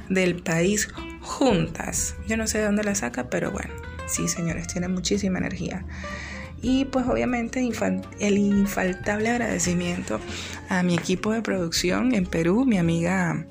del 0.09 0.35
país 0.35 0.89
juntas. 1.21 2.15
Yo 2.27 2.37
no 2.37 2.45
sé 2.45 2.59
de 2.59 2.65
dónde 2.65 2.83
la 2.83 2.93
saca, 2.93 3.29
pero 3.29 3.51
bueno. 3.51 3.94
Sí, 4.07 4.27
señores, 4.27 4.67
tiene 4.67 4.87
muchísima 4.87 5.39
energía. 5.39 5.85
Y 6.61 6.85
pues 6.85 7.05
obviamente 7.07 7.59
el 8.19 8.37
infaltable 8.37 9.29
agradecimiento 9.29 10.19
a 10.69 10.83
mi 10.83 10.95
equipo 10.95 11.31
de 11.31 11.41
producción 11.41 12.15
en 12.15 12.25
Perú, 12.25 12.65
mi 12.65 12.77
amiga 12.77 13.45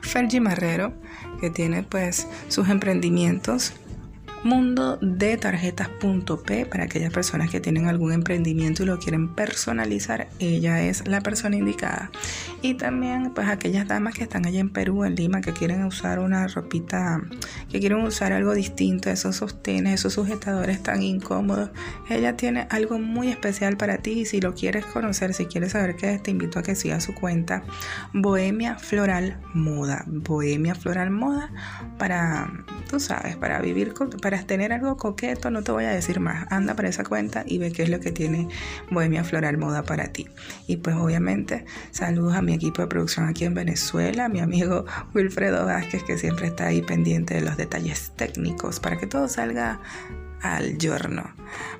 Fergie 0.00 0.40
Marrero, 0.40 0.94
que 1.40 1.50
tiene 1.50 1.82
pues 1.82 2.26
sus 2.48 2.68
emprendimientos 2.68 3.74
mundo 4.44 4.98
de 5.00 5.36
tarjetas.p 5.36 6.66
para 6.66 6.84
aquellas 6.84 7.12
personas 7.12 7.50
que 7.50 7.60
tienen 7.60 7.88
algún 7.88 8.12
emprendimiento 8.12 8.82
y 8.82 8.86
lo 8.86 8.98
quieren 8.98 9.34
personalizar, 9.34 10.28
ella 10.38 10.82
es 10.82 11.06
la 11.06 11.20
persona 11.20 11.56
indicada. 11.56 12.10
Y 12.62 12.74
también 12.74 13.32
pues 13.34 13.48
aquellas 13.48 13.88
damas 13.88 14.14
que 14.14 14.22
están 14.22 14.46
allá 14.46 14.60
en 14.60 14.70
Perú, 14.70 15.04
en 15.04 15.16
Lima, 15.16 15.40
que 15.40 15.52
quieren 15.52 15.84
usar 15.84 16.20
una 16.20 16.46
ropita, 16.46 17.20
que 17.68 17.80
quieren 17.80 17.98
usar 18.04 18.32
algo 18.32 18.54
distinto, 18.54 19.10
esos 19.10 19.34
sostenes, 19.34 19.94
esos 19.94 20.12
sujetadores 20.12 20.80
tan 20.80 21.02
incómodos, 21.02 21.70
ella 22.08 22.36
tiene 22.36 22.68
algo 22.70 23.00
muy 23.00 23.28
especial 23.28 23.76
para 23.76 23.98
ti 23.98 24.20
y 24.20 24.26
si 24.26 24.40
lo 24.40 24.54
quieres 24.54 24.86
conocer, 24.86 25.34
si 25.34 25.46
quieres 25.46 25.72
saber 25.72 25.96
qué 25.96 26.14
es, 26.14 26.22
te 26.22 26.30
invito 26.30 26.60
a 26.60 26.62
que 26.62 26.76
sigas 26.76 27.02
su 27.02 27.14
cuenta 27.14 27.64
Bohemia 28.12 28.76
Floral 28.76 29.40
Moda. 29.54 30.04
Bohemia 30.06 30.76
Floral 30.76 31.10
Moda 31.10 31.50
para, 31.98 32.48
tú 32.88 33.00
sabes, 33.00 33.36
para 33.36 33.60
vivir 33.60 33.92
para 34.20 34.40
tener 34.44 34.72
algo 34.72 34.96
coqueto, 34.96 35.50
no 35.50 35.62
te 35.64 35.72
voy 35.72 35.84
a 35.84 35.90
decir 35.90 36.20
más. 36.20 36.46
Anda 36.50 36.74
para 36.76 36.88
esa 36.88 37.02
cuenta 37.02 37.42
y 37.44 37.58
ve 37.58 37.72
qué 37.72 37.82
es 37.82 37.88
lo 37.88 37.98
que 37.98 38.12
tiene 38.12 38.46
Bohemia 38.88 39.24
Floral 39.24 39.58
Moda 39.58 39.82
para 39.82 40.12
ti. 40.12 40.28
Y 40.68 40.76
pues 40.76 40.94
obviamente 40.94 41.64
saludos 41.90 42.36
a 42.36 42.42
mi 42.42 42.51
equipo 42.52 42.82
de 42.82 42.88
producción 42.88 43.26
aquí 43.26 43.44
en 43.44 43.54
Venezuela, 43.54 44.28
mi 44.28 44.40
amigo 44.40 44.84
Wilfredo 45.14 45.66
Vázquez 45.66 46.04
que 46.04 46.18
siempre 46.18 46.46
está 46.46 46.66
ahí 46.66 46.82
pendiente 46.82 47.34
de 47.34 47.40
los 47.40 47.56
detalles 47.56 48.12
técnicos 48.16 48.80
para 48.80 48.98
que 48.98 49.06
todo 49.06 49.28
salga 49.28 49.80
al 50.42 50.76
giorno. 50.78 51.34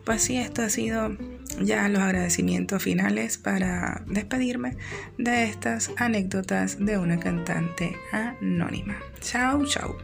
Pues 0.05 0.23
sí, 0.23 0.37
esto 0.37 0.63
ha 0.63 0.69
sido 0.69 1.17
ya 1.61 1.89
los 1.89 2.01
agradecimientos 2.01 2.83
finales 2.83 3.39
para 3.39 4.03
despedirme 4.07 4.77
de 5.19 5.45
estas 5.45 5.91
anécdotas 5.97 6.79
de 6.79 6.99
una 6.99 7.19
cantante 7.19 7.97
anónima. 8.13 8.97
Chao, 9.21 9.65
chao. 9.67 9.97